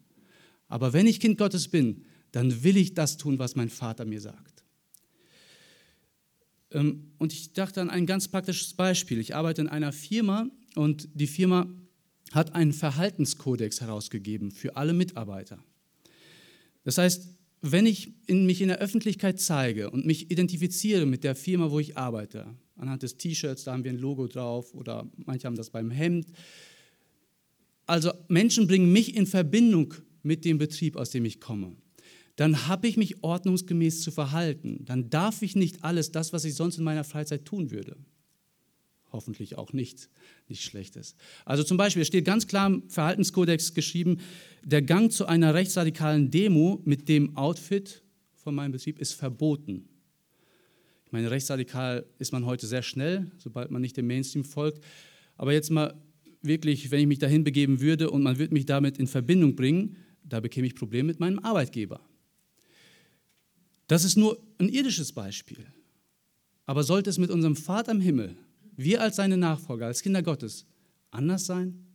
Aber 0.67 0.93
wenn 0.93 1.07
ich 1.07 1.19
Kind 1.19 1.39
Gottes 1.39 1.67
bin, 1.67 2.05
dann 2.33 2.63
will 2.63 2.77
ich 2.77 2.93
das 2.93 3.17
tun, 3.17 3.39
was 3.39 3.55
mein 3.55 3.69
Vater 3.69 4.05
mir 4.05 4.21
sagt. 4.21 4.63
Ähm, 6.69 7.13
und 7.17 7.33
ich 7.33 7.53
dachte 7.53 7.81
an 7.81 7.89
ein 7.89 8.05
ganz 8.05 8.27
praktisches 8.27 8.75
Beispiel. 8.75 9.19
Ich 9.19 9.33
arbeite 9.33 9.61
in 9.61 9.69
einer 9.69 9.91
Firma 9.91 10.51
und 10.75 11.09
die 11.15 11.25
Firma 11.25 11.67
hat 12.33 12.53
einen 12.53 12.73
Verhaltenskodex 12.73 13.81
herausgegeben 13.81 14.51
für 14.51 14.75
alle 14.75 14.93
Mitarbeiter. 14.93 15.57
Das 16.83 16.99
heißt, 16.99 17.27
wenn 17.61 17.87
ich 17.87 18.13
in 18.27 18.45
mich 18.45 18.61
in 18.61 18.67
der 18.67 18.77
Öffentlichkeit 18.77 19.41
zeige 19.41 19.89
und 19.89 20.05
mich 20.05 20.29
identifiziere 20.29 21.07
mit 21.07 21.23
der 21.23 21.33
Firma, 21.33 21.71
wo 21.71 21.79
ich 21.79 21.97
arbeite, 21.97 22.45
anhand 22.77 23.03
des 23.03 23.17
T-Shirts, 23.17 23.63
da 23.63 23.73
haben 23.73 23.83
wir 23.83 23.91
ein 23.91 23.97
Logo 23.97 24.27
drauf 24.27 24.73
oder 24.73 25.09
manche 25.25 25.47
haben 25.47 25.55
das 25.55 25.69
beim 25.69 25.91
Hemd. 25.91 26.27
Also 27.85 28.11
Menschen 28.27 28.67
bringen 28.67 28.91
mich 28.91 29.15
in 29.15 29.25
Verbindung 29.25 29.93
mit 30.23 30.45
dem 30.45 30.57
Betrieb, 30.57 30.95
aus 30.95 31.09
dem 31.09 31.25
ich 31.25 31.39
komme. 31.39 31.75
Dann 32.35 32.67
habe 32.67 32.87
ich 32.87 32.97
mich 32.97 33.23
ordnungsgemäß 33.23 34.01
zu 34.01 34.11
verhalten. 34.11 34.85
Dann 34.85 35.09
darf 35.09 35.41
ich 35.41 35.55
nicht 35.55 35.83
alles 35.83 36.11
das, 36.11 36.33
was 36.33 36.45
ich 36.45 36.53
sonst 36.53 36.77
in 36.77 36.83
meiner 36.83 37.03
Freizeit 37.03 37.45
tun 37.45 37.71
würde. 37.71 37.97
Hoffentlich 39.11 39.57
auch 39.57 39.73
nicht, 39.73 40.09
nichts 40.47 40.65
Schlechtes. 40.65 41.15
Also 41.45 41.63
zum 41.63 41.77
Beispiel, 41.77 42.05
steht 42.05 42.25
ganz 42.25 42.45
klar 42.45 42.67
im 42.67 42.89
Verhaltenskodex 42.89 43.73
geschrieben, 43.73 44.19
der 44.63 44.81
Gang 44.81 45.11
zu 45.11 45.25
einer 45.25 45.53
rechtsradikalen 45.53 46.29
Demo 46.29 46.81
mit 46.83 47.07
dem 47.09 47.35
Outfit 47.37 48.03
von 48.35 48.53
meinem 48.53 48.73
Betrieb 48.73 48.99
ist 48.99 49.13
verboten. 49.13 49.87
Ich 51.07 51.13
meine, 51.13 51.31
rechtsradikal 51.31 52.05
ist 52.19 52.33
man 52.33 52.45
heute 52.45 52.67
sehr 52.67 52.81
schnell, 52.81 53.31
sobald 53.37 53.71
man 53.71 53.81
nicht 53.81 53.95
dem 53.95 54.07
Mainstream 54.07 54.43
folgt. 54.43 54.83
Aber 55.37 55.53
jetzt 55.53 55.71
mal 55.71 55.95
wirklich, 56.41 56.91
wenn 56.91 56.99
ich 56.99 57.07
mich 57.07 57.19
dahin 57.19 57.45
begeben 57.45 57.79
würde 57.79 58.11
und 58.11 58.23
man 58.23 58.37
würde 58.39 58.53
mich 58.53 58.65
damit 58.65 58.97
in 58.97 59.07
Verbindung 59.07 59.55
bringen, 59.55 59.95
da 60.25 60.41
bekäme 60.41 60.67
ich 60.67 60.75
Probleme 60.75 61.07
mit 61.07 61.21
meinem 61.21 61.39
Arbeitgeber. 61.39 62.01
Das 63.87 64.03
ist 64.03 64.17
nur 64.17 64.37
ein 64.57 64.67
irdisches 64.67 65.13
Beispiel. 65.13 65.65
Aber 66.65 66.83
sollte 66.83 67.09
es 67.09 67.17
mit 67.17 67.29
unserem 67.29 67.55
Vater 67.55 67.93
im 67.93 68.01
Himmel, 68.01 68.35
wir 68.75 69.01
als 69.01 69.15
seine 69.15 69.37
Nachfolger, 69.37 69.85
als 69.85 70.03
Kinder 70.03 70.21
Gottes, 70.21 70.65
anders 71.09 71.45
sein? 71.45 71.87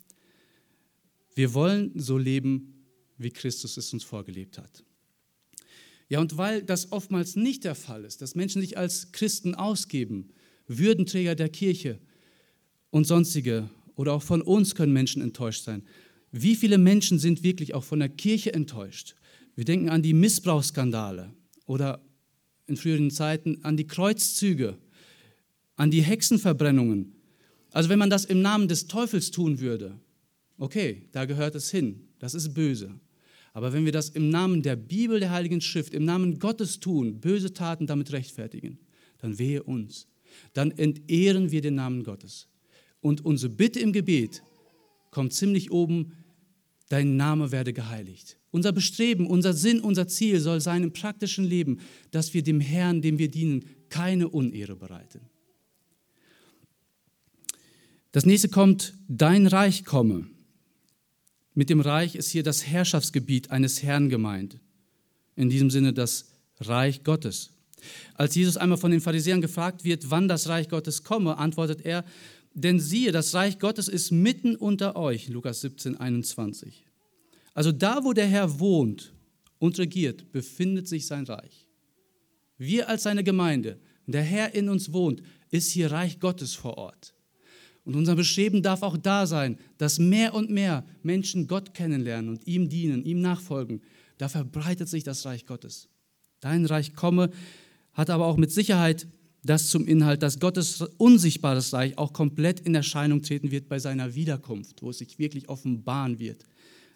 Wir 1.34 1.52
wollen 1.52 1.92
so 1.96 2.16
leben, 2.16 2.86
wie 3.18 3.30
Christus 3.30 3.76
es 3.76 3.92
uns 3.92 4.04
vorgelebt 4.04 4.56
hat. 4.56 4.82
Ja, 6.12 6.20
und 6.20 6.36
weil 6.36 6.62
das 6.62 6.92
oftmals 6.92 7.36
nicht 7.36 7.64
der 7.64 7.74
Fall 7.74 8.04
ist, 8.04 8.20
dass 8.20 8.34
Menschen 8.34 8.60
sich 8.60 8.76
als 8.76 9.12
Christen 9.12 9.54
ausgeben, 9.54 10.28
Würdenträger 10.68 11.34
der 11.34 11.48
Kirche 11.48 11.98
und 12.90 13.06
sonstige 13.06 13.70
oder 13.94 14.12
auch 14.12 14.22
von 14.22 14.42
uns 14.42 14.74
können 14.74 14.92
Menschen 14.92 15.22
enttäuscht 15.22 15.64
sein. 15.64 15.84
Wie 16.30 16.54
viele 16.54 16.76
Menschen 16.76 17.18
sind 17.18 17.42
wirklich 17.42 17.72
auch 17.72 17.84
von 17.84 17.98
der 17.98 18.10
Kirche 18.10 18.52
enttäuscht? 18.52 19.14
Wir 19.54 19.64
denken 19.64 19.88
an 19.88 20.02
die 20.02 20.12
Missbrauchsskandale 20.12 21.32
oder 21.64 22.04
in 22.66 22.76
früheren 22.76 23.10
Zeiten 23.10 23.64
an 23.64 23.78
die 23.78 23.86
Kreuzzüge, 23.86 24.76
an 25.76 25.90
die 25.90 26.02
Hexenverbrennungen. 26.02 27.14
Also 27.70 27.88
wenn 27.88 27.98
man 27.98 28.10
das 28.10 28.26
im 28.26 28.42
Namen 28.42 28.68
des 28.68 28.86
Teufels 28.86 29.30
tun 29.30 29.60
würde, 29.60 29.98
okay, 30.58 31.08
da 31.12 31.24
gehört 31.24 31.54
es 31.54 31.70
hin, 31.70 32.06
das 32.18 32.34
ist 32.34 32.52
böse. 32.52 33.00
Aber 33.52 33.72
wenn 33.72 33.84
wir 33.84 33.92
das 33.92 34.08
im 34.08 34.30
Namen 34.30 34.62
der 34.62 34.76
Bibel, 34.76 35.20
der 35.20 35.30
Heiligen 35.30 35.60
Schrift, 35.60 35.92
im 35.92 36.04
Namen 36.04 36.38
Gottes 36.38 36.80
tun, 36.80 37.20
böse 37.20 37.52
Taten 37.52 37.86
damit 37.86 38.12
rechtfertigen, 38.12 38.78
dann 39.18 39.38
wehe 39.38 39.62
uns. 39.62 40.08
Dann 40.54 40.70
entehren 40.70 41.50
wir 41.50 41.60
den 41.60 41.74
Namen 41.74 42.02
Gottes. 42.04 42.48
Und 43.00 43.24
unsere 43.24 43.52
Bitte 43.52 43.80
im 43.80 43.92
Gebet 43.92 44.42
kommt 45.10 45.34
ziemlich 45.34 45.70
oben, 45.70 46.12
dein 46.88 47.16
Name 47.16 47.52
werde 47.52 47.72
geheiligt. 47.72 48.38
Unser 48.50 48.72
Bestreben, 48.72 49.26
unser 49.26 49.52
Sinn, 49.52 49.80
unser 49.80 50.08
Ziel 50.08 50.40
soll 50.40 50.60
sein 50.60 50.82
im 50.82 50.92
praktischen 50.92 51.44
Leben, 51.44 51.80
dass 52.10 52.34
wir 52.34 52.42
dem 52.42 52.60
Herrn, 52.60 53.02
dem 53.02 53.18
wir 53.18 53.30
dienen, 53.30 53.64
keine 53.88 54.28
Unehre 54.28 54.76
bereiten. 54.76 55.20
Das 58.12 58.26
nächste 58.26 58.50
kommt, 58.50 58.94
dein 59.08 59.46
Reich 59.46 59.84
komme. 59.84 60.26
Mit 61.54 61.68
dem 61.68 61.80
Reich 61.80 62.14
ist 62.14 62.30
hier 62.30 62.42
das 62.42 62.66
Herrschaftsgebiet 62.66 63.50
eines 63.50 63.82
Herrn 63.82 64.08
gemeint. 64.08 64.58
In 65.36 65.50
diesem 65.50 65.70
Sinne 65.70 65.92
das 65.92 66.30
Reich 66.60 67.04
Gottes. 67.04 67.50
Als 68.14 68.34
Jesus 68.34 68.56
einmal 68.56 68.78
von 68.78 68.90
den 68.90 69.00
Pharisäern 69.00 69.40
gefragt 69.40 69.84
wird, 69.84 70.10
wann 70.10 70.28
das 70.28 70.48
Reich 70.48 70.68
Gottes 70.68 71.02
komme, 71.02 71.36
antwortet 71.38 71.84
er, 71.84 72.04
denn 72.54 72.80
siehe, 72.80 73.12
das 73.12 73.34
Reich 73.34 73.58
Gottes 73.58 73.88
ist 73.88 74.10
mitten 74.10 74.56
unter 74.56 74.96
euch, 74.96 75.28
Lukas 75.28 75.62
17, 75.62 75.96
21. 75.96 76.84
Also 77.54 77.72
da, 77.72 78.04
wo 78.04 78.12
der 78.12 78.26
Herr 78.26 78.60
wohnt 78.60 79.12
und 79.58 79.78
regiert, 79.78 80.32
befindet 80.32 80.88
sich 80.88 81.06
sein 81.06 81.24
Reich. 81.24 81.68
Wir 82.58 82.88
als 82.88 83.02
seine 83.02 83.24
Gemeinde, 83.24 83.78
der 84.06 84.22
Herr 84.22 84.54
in 84.54 84.68
uns 84.68 84.92
wohnt, 84.92 85.22
ist 85.50 85.70
hier 85.70 85.90
Reich 85.90 86.20
Gottes 86.20 86.54
vor 86.54 86.78
Ort. 86.78 87.11
Und 87.84 87.96
unser 87.96 88.14
Bestreben 88.14 88.62
darf 88.62 88.82
auch 88.82 88.96
da 88.96 89.26
sein, 89.26 89.58
dass 89.78 89.98
mehr 89.98 90.34
und 90.34 90.50
mehr 90.50 90.84
Menschen 91.02 91.48
Gott 91.48 91.74
kennenlernen 91.74 92.30
und 92.30 92.46
ihm 92.46 92.68
dienen, 92.68 93.04
ihm 93.04 93.20
nachfolgen. 93.20 93.82
Da 94.18 94.28
verbreitet 94.28 94.88
sich 94.88 95.02
das 95.02 95.24
Reich 95.26 95.46
Gottes. 95.46 95.88
Dein 96.40 96.64
Reich 96.66 96.94
komme, 96.94 97.30
hat 97.92 98.10
aber 98.10 98.26
auch 98.26 98.36
mit 98.36 98.52
Sicherheit 98.52 99.08
das 99.44 99.68
zum 99.68 99.86
Inhalt, 99.86 100.22
dass 100.22 100.38
Gottes 100.38 100.80
unsichtbares 100.98 101.72
Reich 101.72 101.98
auch 101.98 102.12
komplett 102.12 102.60
in 102.60 102.74
Erscheinung 102.74 103.22
treten 103.22 103.50
wird 103.50 103.68
bei 103.68 103.80
seiner 103.80 104.14
Wiederkunft, 104.14 104.82
wo 104.82 104.90
es 104.90 104.98
sich 104.98 105.18
wirklich 105.18 105.48
offenbaren 105.48 106.20
wird, 106.20 106.44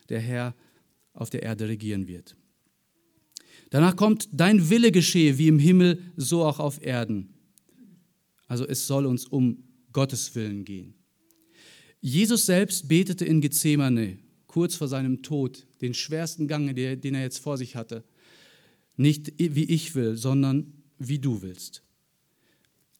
der 0.08 0.20
Herr 0.20 0.54
auf 1.12 1.30
der 1.30 1.42
Erde 1.42 1.66
regieren 1.68 2.06
wird. 2.06 2.36
Danach 3.70 3.96
kommt, 3.96 4.28
dein 4.32 4.70
Wille 4.70 4.92
geschehe 4.92 5.38
wie 5.38 5.48
im 5.48 5.58
Himmel, 5.58 6.00
so 6.16 6.44
auch 6.44 6.60
auf 6.60 6.84
Erden. 6.84 7.34
Also 8.46 8.64
es 8.66 8.86
soll 8.86 9.06
uns 9.06 9.26
um 9.26 9.64
Gottes 9.96 10.34
Willen 10.34 10.66
gehen. 10.66 10.92
Jesus 12.02 12.44
selbst 12.44 12.86
betete 12.86 13.24
in 13.24 13.40
Gethsemane, 13.40 14.18
kurz 14.46 14.74
vor 14.74 14.88
seinem 14.88 15.22
Tod, 15.22 15.66
den 15.80 15.94
schwersten 15.94 16.46
Gang, 16.48 16.76
den 16.76 17.14
er 17.14 17.22
jetzt 17.22 17.38
vor 17.38 17.56
sich 17.56 17.76
hatte. 17.76 18.04
Nicht 18.98 19.32
wie 19.38 19.64
ich 19.64 19.94
will, 19.94 20.18
sondern 20.18 20.74
wie 20.98 21.18
du 21.18 21.40
willst. 21.40 21.82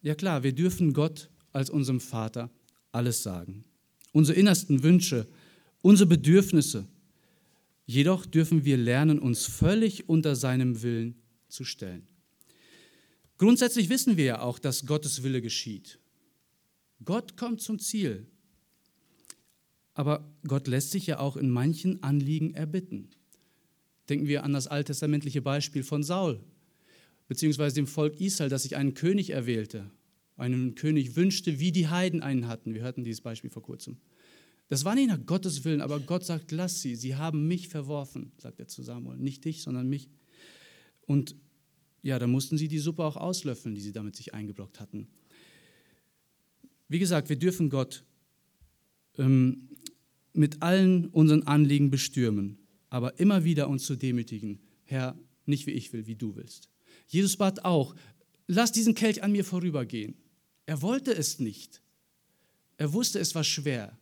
Ja 0.01 0.15
klar, 0.15 0.43
wir 0.43 0.55
dürfen 0.55 0.95
Gott 0.95 1.29
als 1.53 1.69
unserem 1.69 2.01
Vater 2.01 2.51
alles 2.93 3.23
sagen. 3.23 3.67
Unsere 4.13 4.39
innersten 4.39 4.83
Wünsche, 4.83 5.29
unsere 5.83 6.09
Bedürfnisse. 6.09 6.87
Jedoch 7.85 8.25
dürfen 8.25 8.65
wir 8.65 8.79
lernen, 8.79 9.19
uns 9.19 9.45
völlig 9.45 10.09
unter 10.09 10.35
seinem 10.35 10.81
Willen 10.81 11.17
zu 11.51 11.65
stellen. 11.65 12.09
Grundsätzlich 13.37 13.91
wissen 13.91 14.17
wir 14.17 14.25
ja 14.25 14.41
auch, 14.41 14.59
dass 14.59 14.87
Gottes 14.87 15.23
Wille 15.23 15.43
geschieht. 15.43 15.99
Gott 17.05 17.37
kommt 17.37 17.61
zum 17.61 17.79
Ziel. 17.79 18.27
Aber 19.95 20.31
Gott 20.47 20.67
lässt 20.67 20.91
sich 20.91 21.07
ja 21.07 21.19
auch 21.19 21.37
in 21.37 21.51
manchen 21.51 22.03
Anliegen 22.03 22.55
erbitten. 22.55 23.09
Denken 24.09 24.27
wir 24.27 24.45
an 24.45 24.53
das 24.53 24.67
alttestamentliche 24.67 25.43
Beispiel 25.43 25.83
von 25.83 26.03
Saul, 26.03 26.41
beziehungsweise 27.29 27.75
dem 27.75 27.87
Volk 27.87 28.21
Israel, 28.21 28.51
das 28.51 28.65
sich 28.65 28.77
einen 28.77 28.95
König 28.95 29.31
erwählte, 29.31 29.91
einen 30.37 30.75
König 30.75 31.17
wünschte, 31.17 31.59
wie 31.59 31.73
die 31.73 31.89
Heiden 31.89 32.23
einen 32.23 32.47
hatten. 32.47 32.75
Wir 32.75 32.83
hörten 32.83 33.05
dieses 33.05 33.23
Beispiel 33.23 33.51
vor 33.51 33.63
kurzem. 33.63 33.97
Das 34.69 34.85
war 34.85 34.95
nicht 34.95 35.09
nach 35.09 35.25
Gottes 35.25 35.65
Willen, 35.65 35.81
aber 35.81 36.01
Gott 36.01 36.25
sagt, 36.25 36.51
lass 36.51 36.81
sie, 36.81 36.97
sie 36.97 37.17
haben 37.17 37.47
mich 37.47 37.69
verworfen, 37.69 38.33
sagt 38.37 38.61
er 38.61 38.69
zu 38.69 38.83
Samuel. 38.83 39.19
Nicht 39.19 39.45
dich, 39.45 39.63
sondern 39.63 39.89
mich. 39.89 40.09
Und 41.07 41.37
ja, 42.03 42.19
da 42.19 42.27
mussten 42.27 42.59
sie 42.59 42.69
die 42.69 42.79
Suppe 42.79 43.05
auch 43.05 43.17
auslöffeln, 43.17 43.75
die 43.75 43.81
sie 43.81 43.93
damit 43.93 44.17
sich 44.17 44.35
eingebrockt 44.35 44.81
hatten. 44.81 45.09
Wie 46.89 46.99
gesagt, 46.99 47.29
wir 47.29 47.37
dürfen 47.37 47.69
Gott 47.69 48.05
ähm, 49.19 49.69
mit 50.33 50.63
allen 50.63 51.07
unseren 51.09 51.43
Anliegen 51.45 51.91
bestürmen, 51.91 52.59
aber 52.91 53.19
immer 53.19 53.45
wieder 53.45 53.69
uns 53.69 53.85
zu 53.85 53.97
demütigen, 53.97 54.61
Herr, 54.85 55.19
nicht 55.47 55.67
wie 55.67 55.73
ich 55.73 55.93
will, 55.93 56.07
wie 56.07 56.15
du 56.15 56.37
willst. 56.37 56.69
Jesus 57.09 57.37
bat 57.37 57.65
auch, 57.65 57.95
lass 58.47 58.73
diesen 58.73 58.95
Kelch 58.95 59.23
an 59.23 59.33
mir 59.33 59.45
vorübergehen. 59.45 60.15
Er 60.67 60.83
wollte 60.83 61.15
es 61.15 61.39
nicht. 61.39 61.81
Er 62.77 62.93
wusste, 62.93 63.19
es 63.19 63.35
war 63.35 63.45
schwer, 63.45 63.99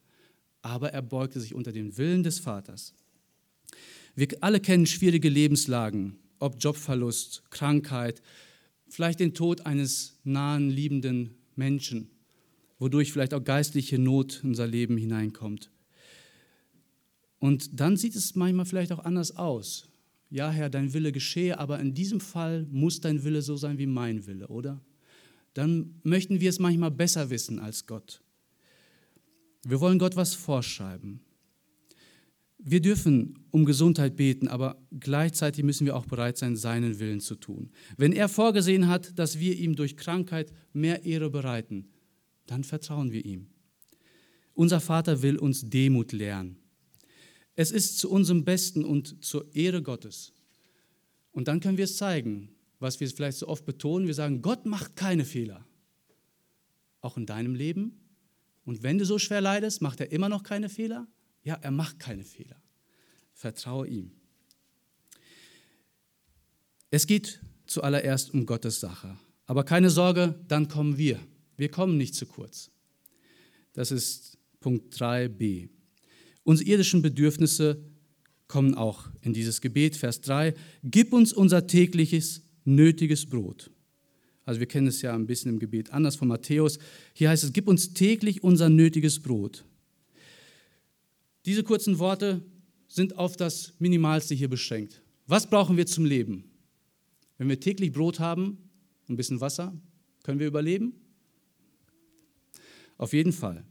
aber 0.62 0.92
er 0.92 1.02
beugte 1.02 1.40
sich 1.40 1.54
unter 1.54 1.72
den 1.72 1.96
Willen 1.96 2.22
des 2.22 2.38
Vaters. 2.38 2.94
Wir 4.14 4.28
alle 4.40 4.60
kennen 4.60 4.86
schwierige 4.86 5.28
Lebenslagen, 5.28 6.16
ob 6.38 6.62
Jobverlust, 6.62 7.44
Krankheit, 7.50 8.22
vielleicht 8.88 9.20
den 9.20 9.34
Tod 9.34 9.66
eines 9.66 10.18
nahen, 10.24 10.70
liebenden 10.70 11.34
Menschen 11.56 12.10
wodurch 12.78 13.12
vielleicht 13.12 13.34
auch 13.34 13.44
geistliche 13.44 13.98
Not 13.98 14.40
in 14.42 14.50
unser 14.50 14.66
Leben 14.66 14.96
hineinkommt. 14.96 15.70
Und 17.38 17.78
dann 17.78 17.96
sieht 17.96 18.16
es 18.16 18.34
manchmal 18.34 18.66
vielleicht 18.66 18.92
auch 18.92 19.04
anders 19.04 19.36
aus. 19.36 19.88
Ja, 20.30 20.50
Herr, 20.50 20.70
dein 20.70 20.92
Wille 20.94 21.12
geschehe, 21.12 21.58
aber 21.58 21.78
in 21.78 21.94
diesem 21.94 22.20
Fall 22.20 22.66
muss 22.70 23.00
dein 23.00 23.22
Wille 23.22 23.42
so 23.42 23.56
sein 23.56 23.78
wie 23.78 23.86
mein 23.86 24.26
Wille, 24.26 24.48
oder? 24.48 24.80
Dann 25.52 26.00
möchten 26.02 26.40
wir 26.40 26.50
es 26.50 26.58
manchmal 26.58 26.90
besser 26.90 27.30
wissen 27.30 27.58
als 27.58 27.86
Gott. 27.86 28.22
Wir 29.64 29.80
wollen 29.80 29.98
Gott 29.98 30.16
was 30.16 30.34
vorschreiben. 30.34 31.20
Wir 32.58 32.80
dürfen 32.80 33.38
um 33.50 33.64
Gesundheit 33.64 34.16
beten, 34.16 34.48
aber 34.48 34.82
gleichzeitig 34.98 35.64
müssen 35.64 35.84
wir 35.84 35.96
auch 35.96 36.06
bereit 36.06 36.38
sein, 36.38 36.56
seinen 36.56 36.98
Willen 36.98 37.20
zu 37.20 37.34
tun. 37.34 37.70
Wenn 37.96 38.12
er 38.12 38.28
vorgesehen 38.28 38.88
hat, 38.88 39.18
dass 39.18 39.38
wir 39.38 39.56
ihm 39.56 39.76
durch 39.76 39.96
Krankheit 39.96 40.52
mehr 40.72 41.04
Ehre 41.04 41.30
bereiten, 41.30 41.90
dann 42.46 42.64
vertrauen 42.64 43.12
wir 43.12 43.24
ihm. 43.24 43.48
Unser 44.54 44.80
Vater 44.80 45.22
will 45.22 45.36
uns 45.36 45.68
Demut 45.68 46.12
lernen. 46.12 46.58
Es 47.56 47.70
ist 47.70 47.98
zu 47.98 48.10
unserem 48.10 48.44
Besten 48.44 48.84
und 48.84 49.24
zur 49.24 49.54
Ehre 49.54 49.82
Gottes. 49.82 50.32
Und 51.32 51.48
dann 51.48 51.60
können 51.60 51.76
wir 51.76 51.84
es 51.84 51.96
zeigen, 51.96 52.50
was 52.78 53.00
wir 53.00 53.08
vielleicht 53.08 53.38
so 53.38 53.48
oft 53.48 53.64
betonen. 53.64 54.06
Wir 54.06 54.14
sagen, 54.14 54.42
Gott 54.42 54.66
macht 54.66 54.96
keine 54.96 55.24
Fehler. 55.24 55.64
Auch 57.00 57.16
in 57.16 57.26
deinem 57.26 57.54
Leben. 57.54 58.00
Und 58.64 58.82
wenn 58.82 58.98
du 58.98 59.04
so 59.04 59.18
schwer 59.18 59.40
leidest, 59.40 59.82
macht 59.82 60.00
er 60.00 60.10
immer 60.12 60.28
noch 60.28 60.42
keine 60.42 60.68
Fehler? 60.68 61.06
Ja, 61.42 61.56
er 61.60 61.70
macht 61.70 61.98
keine 61.98 62.24
Fehler. 62.24 62.60
Vertraue 63.32 63.86
ihm. 63.88 64.12
Es 66.90 67.06
geht 67.06 67.40
zuallererst 67.66 68.32
um 68.32 68.46
Gottes 68.46 68.80
Sache. 68.80 69.16
Aber 69.46 69.64
keine 69.64 69.90
Sorge, 69.90 70.38
dann 70.48 70.68
kommen 70.68 70.96
wir. 70.96 71.20
Wir 71.56 71.68
kommen 71.68 71.96
nicht 71.96 72.14
zu 72.14 72.26
kurz. 72.26 72.70
Das 73.72 73.90
ist 73.90 74.38
Punkt 74.60 74.94
3b. 74.94 75.68
Unsere 76.42 76.68
irdischen 76.68 77.02
Bedürfnisse 77.02 77.84
kommen 78.48 78.74
auch 78.74 79.08
in 79.22 79.32
dieses 79.32 79.60
Gebet, 79.60 79.96
Vers 79.96 80.20
3. 80.20 80.54
Gib 80.82 81.12
uns 81.12 81.32
unser 81.32 81.66
tägliches, 81.66 82.42
nötiges 82.64 83.26
Brot. 83.26 83.70
Also 84.44 84.60
wir 84.60 84.66
kennen 84.66 84.86
es 84.86 85.00
ja 85.02 85.14
ein 85.14 85.26
bisschen 85.26 85.50
im 85.52 85.58
Gebet 85.58 85.90
anders 85.90 86.16
von 86.16 86.28
Matthäus. 86.28 86.78
Hier 87.14 87.30
heißt 87.30 87.44
es, 87.44 87.52
gib 87.52 87.66
uns 87.66 87.94
täglich 87.94 88.42
unser 88.42 88.68
nötiges 88.68 89.20
Brot. 89.20 89.64
Diese 91.46 91.62
kurzen 91.62 91.98
Worte 91.98 92.42
sind 92.88 93.18
auf 93.18 93.36
das 93.36 93.72
Minimalste 93.78 94.34
hier 94.34 94.48
beschränkt. 94.48 95.02
Was 95.26 95.48
brauchen 95.48 95.76
wir 95.76 95.86
zum 95.86 96.04
Leben? 96.04 96.44
Wenn 97.38 97.48
wir 97.48 97.58
täglich 97.58 97.92
Brot 97.92 98.20
haben 98.20 98.58
ein 99.08 99.16
bisschen 99.16 99.40
Wasser, 99.40 99.76
können 100.22 100.38
wir 100.38 100.46
überleben? 100.46 100.94
Auf 102.96 103.12
jeden 103.12 103.32
Fall. 103.32 103.64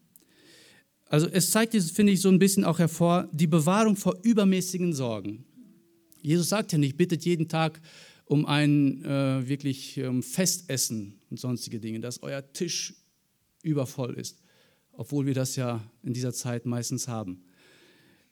Also 1.05 1.27
es 1.27 1.51
zeigt, 1.51 1.75
finde 1.75 2.11
ich, 2.11 2.21
so 2.21 2.29
ein 2.29 2.39
bisschen 2.39 2.65
auch 2.65 2.79
hervor, 2.79 3.29
die 3.31 3.47
Bewahrung 3.47 3.95
vor 3.95 4.17
übermäßigen 4.23 4.93
Sorgen. 4.93 5.45
Jesus 6.21 6.49
sagt 6.49 6.71
ja 6.71 6.77
nicht, 6.77 6.97
bittet 6.97 7.25
jeden 7.25 7.47
Tag 7.47 7.79
um 8.25 8.45
ein 8.45 9.03
äh, 9.03 9.47
wirklich 9.47 10.01
um 10.01 10.23
Festessen 10.23 11.19
und 11.29 11.39
sonstige 11.39 11.79
Dinge, 11.79 11.99
dass 11.99 12.23
euer 12.23 12.51
Tisch 12.53 12.95
übervoll 13.61 14.15
ist, 14.15 14.39
obwohl 14.93 15.25
wir 15.25 15.33
das 15.33 15.55
ja 15.55 15.83
in 16.01 16.13
dieser 16.13 16.33
Zeit 16.33 16.65
meistens 16.65 17.07
haben. 17.07 17.43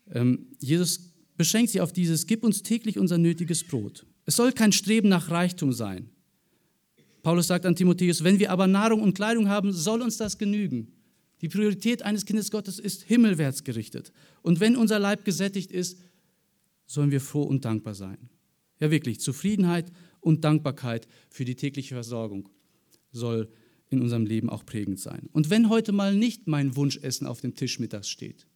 Ähm, 0.10 0.47
Jesus 0.60 1.12
beschränkt 1.38 1.71
sich 1.71 1.82
auf 1.82 1.93
dieses, 1.93 2.25
gib 2.25 2.43
uns 2.43 2.63
täglich 2.63 2.97
unser 2.97 3.17
nötiges 3.17 3.63
Brot. 3.63 4.06
Es 4.25 4.36
soll 4.36 4.54
kein 4.54 4.71
Streben 4.71 5.10
nach 5.10 5.30
Reichtum 5.30 5.73
sein. 5.73 6.10
Paulus 7.21 7.47
sagt 7.47 7.65
an 7.65 7.75
Timotheus, 7.75 8.23
wenn 8.23 8.39
wir 8.39 8.51
aber 8.51 8.67
Nahrung 8.67 9.01
und 9.01 9.13
Kleidung 9.13 9.47
haben, 9.47 9.71
soll 9.71 10.01
uns 10.01 10.17
das 10.17 10.38
genügen. 10.38 10.93
Die 11.41 11.49
Priorität 11.49 12.03
eines 12.03 12.25
Kindes 12.25 12.51
Gottes 12.51 12.79
ist 12.79 13.03
himmelwärts 13.03 13.63
gerichtet. 13.63 14.12
Und 14.41 14.60
wenn 14.60 14.75
unser 14.75 14.99
Leib 14.99 15.25
gesättigt 15.25 15.71
ist, 15.71 15.99
sollen 16.86 17.12
wir 17.12 17.21
froh 17.21 17.43
und 17.43 17.65
dankbar 17.65 17.95
sein. 17.95 18.29
Ja 18.79 18.91
wirklich, 18.91 19.19
Zufriedenheit 19.19 19.91
und 20.19 20.43
Dankbarkeit 20.43 21.07
für 21.29 21.45
die 21.45 21.55
tägliche 21.55 21.95
Versorgung 21.95 22.49
soll 23.12 23.49
in 23.89 24.01
unserem 24.01 24.25
Leben 24.25 24.49
auch 24.49 24.65
prägend 24.65 24.99
sein. 24.99 25.29
Und 25.34 25.49
wenn 25.49 25.69
heute 25.69 25.91
mal 25.91 26.15
nicht 26.15 26.47
mein 26.47 26.75
Wunschessen 26.75 27.27
auf 27.27 27.41
dem 27.41 27.55
Tisch 27.55 27.79
mittags 27.79 28.07
steht, 28.07 28.47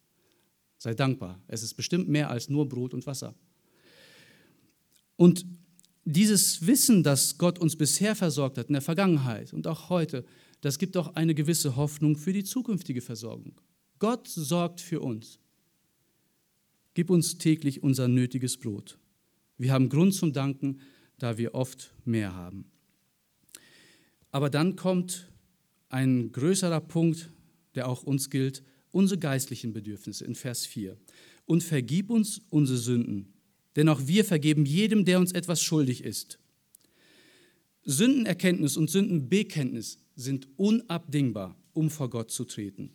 sei 0.78 0.94
dankbar. 0.94 1.42
Es 1.46 1.62
ist 1.62 1.74
bestimmt 1.74 2.08
mehr 2.08 2.30
als 2.30 2.48
nur 2.48 2.68
Brot 2.68 2.94
und 2.94 3.06
Wasser. 3.06 3.34
Und 5.16 5.46
dieses 6.06 6.66
Wissen, 6.66 7.02
das 7.02 7.36
Gott 7.36 7.58
uns 7.58 7.76
bisher 7.76 8.14
versorgt 8.14 8.58
hat 8.58 8.68
in 8.68 8.74
der 8.74 8.82
Vergangenheit 8.82 9.52
und 9.52 9.66
auch 9.66 9.90
heute, 9.90 10.24
das 10.60 10.78
gibt 10.78 10.96
auch 10.96 11.14
eine 11.16 11.34
gewisse 11.34 11.76
Hoffnung 11.76 12.16
für 12.16 12.32
die 12.32 12.44
zukünftige 12.44 13.00
Versorgung. 13.00 13.60
Gott 13.98 14.28
sorgt 14.28 14.80
für 14.80 15.00
uns. 15.00 15.40
Gib 16.94 17.10
uns 17.10 17.38
täglich 17.38 17.82
unser 17.82 18.08
nötiges 18.08 18.56
Brot. 18.56 18.98
Wir 19.58 19.72
haben 19.72 19.88
Grund 19.88 20.14
zum 20.14 20.32
Danken, 20.32 20.80
da 21.18 21.38
wir 21.38 21.54
oft 21.54 21.92
mehr 22.04 22.34
haben. 22.34 22.70
Aber 24.30 24.48
dann 24.48 24.76
kommt 24.76 25.28
ein 25.88 26.30
größerer 26.30 26.80
Punkt, 26.80 27.30
der 27.74 27.88
auch 27.88 28.02
uns 28.04 28.30
gilt, 28.30 28.62
unsere 28.92 29.18
geistlichen 29.18 29.72
Bedürfnisse 29.72 30.24
in 30.24 30.34
Vers 30.34 30.66
4. 30.66 30.96
Und 31.46 31.62
vergib 31.62 32.10
uns 32.10 32.42
unsere 32.50 32.78
Sünden, 32.78 33.32
denn 33.76 33.88
auch 33.88 34.06
wir 34.06 34.24
vergeben 34.24 34.64
jedem, 34.64 35.04
der 35.04 35.20
uns 35.20 35.32
etwas 35.32 35.62
schuldig 35.62 36.02
ist. 36.02 36.38
Sündenerkenntnis 37.84 38.76
und 38.76 38.90
Sündenbekenntnis 38.90 39.98
sind 40.16 40.48
unabdingbar, 40.56 41.56
um 41.72 41.90
vor 41.90 42.10
Gott 42.10 42.30
zu 42.30 42.44
treten. 42.44 42.90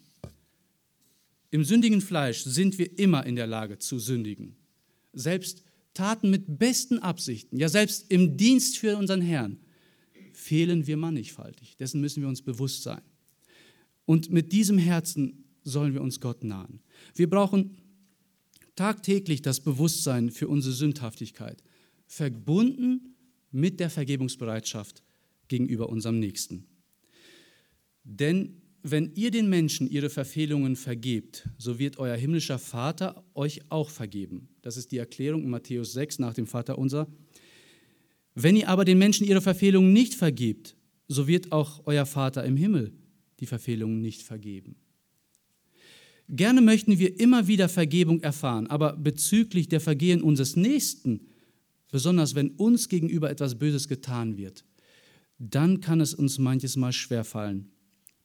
Im 1.51 1.63
sündigen 1.63 2.01
Fleisch 2.01 2.43
sind 2.43 2.77
wir 2.77 2.97
immer 2.99 3.25
in 3.25 3.35
der 3.35 3.47
Lage 3.47 3.77
zu 3.77 3.99
sündigen. 3.99 4.55
Selbst 5.13 5.63
Taten 5.93 6.29
mit 6.29 6.57
besten 6.57 6.99
Absichten, 6.99 7.57
ja 7.57 7.69
selbst 7.69 8.09
im 8.09 8.37
Dienst 8.37 8.77
für 8.77 8.97
unseren 8.97 9.21
Herrn, 9.21 9.59
fehlen 10.33 10.87
wir 10.87 10.97
mannigfaltig. 10.97 11.75
Dessen 11.77 12.01
müssen 12.01 12.21
wir 12.21 12.29
uns 12.29 12.41
bewusst 12.41 12.83
sein. 12.83 13.01
Und 14.05 14.31
mit 14.31 14.51
diesem 14.51 14.77
Herzen 14.77 15.43
sollen 15.63 15.93
wir 15.93 16.01
uns 16.01 16.19
Gott 16.19 16.43
nahen. 16.43 16.79
Wir 17.15 17.29
brauchen 17.29 17.77
tagtäglich 18.81 19.43
das 19.43 19.59
Bewusstsein 19.59 20.31
für 20.31 20.47
unsere 20.47 20.73
Sündhaftigkeit, 20.73 21.61
verbunden 22.07 23.15
mit 23.51 23.79
der 23.79 23.91
Vergebungsbereitschaft 23.91 25.03
gegenüber 25.49 25.89
unserem 25.89 26.17
Nächsten. 26.17 26.65
Denn 28.03 28.59
wenn 28.81 29.13
ihr 29.13 29.29
den 29.29 29.49
Menschen 29.49 29.87
ihre 29.87 30.09
Verfehlungen 30.09 30.75
vergebt, 30.75 31.47
so 31.59 31.77
wird 31.77 31.99
euer 31.99 32.15
himmlischer 32.15 32.57
Vater 32.57 33.23
euch 33.35 33.61
auch 33.69 33.91
vergeben. 33.91 34.49
Das 34.63 34.77
ist 34.77 34.91
die 34.91 34.97
Erklärung 34.97 35.43
in 35.43 35.51
Matthäus 35.51 35.93
6 35.93 36.17
nach 36.17 36.33
dem 36.33 36.47
Vater 36.47 36.79
unser. 36.79 37.07
Wenn 38.33 38.55
ihr 38.55 38.67
aber 38.67 38.83
den 38.83 38.97
Menschen 38.97 39.27
ihre 39.27 39.41
Verfehlungen 39.41 39.93
nicht 39.93 40.15
vergebt, 40.15 40.75
so 41.07 41.27
wird 41.27 41.51
auch 41.51 41.83
euer 41.85 42.07
Vater 42.07 42.43
im 42.45 42.57
Himmel 42.57 42.93
die 43.41 43.45
Verfehlungen 43.45 44.01
nicht 44.01 44.23
vergeben. 44.23 44.75
Gerne 46.33 46.61
möchten 46.61 46.97
wir 46.97 47.19
immer 47.19 47.47
wieder 47.47 47.67
Vergebung 47.67 48.21
erfahren, 48.21 48.67
aber 48.67 48.95
bezüglich 48.95 49.67
der 49.67 49.81
Vergehen 49.81 50.21
unseres 50.21 50.55
Nächsten, 50.55 51.27
besonders 51.91 52.35
wenn 52.35 52.51
uns 52.51 52.87
gegenüber 52.87 53.29
etwas 53.29 53.59
Böses 53.59 53.89
getan 53.89 54.37
wird, 54.37 54.63
dann 55.39 55.81
kann 55.81 55.99
es 55.99 56.13
uns 56.13 56.37
manches 56.37 56.77
Mal 56.77 56.93
schwerfallen, 56.93 57.69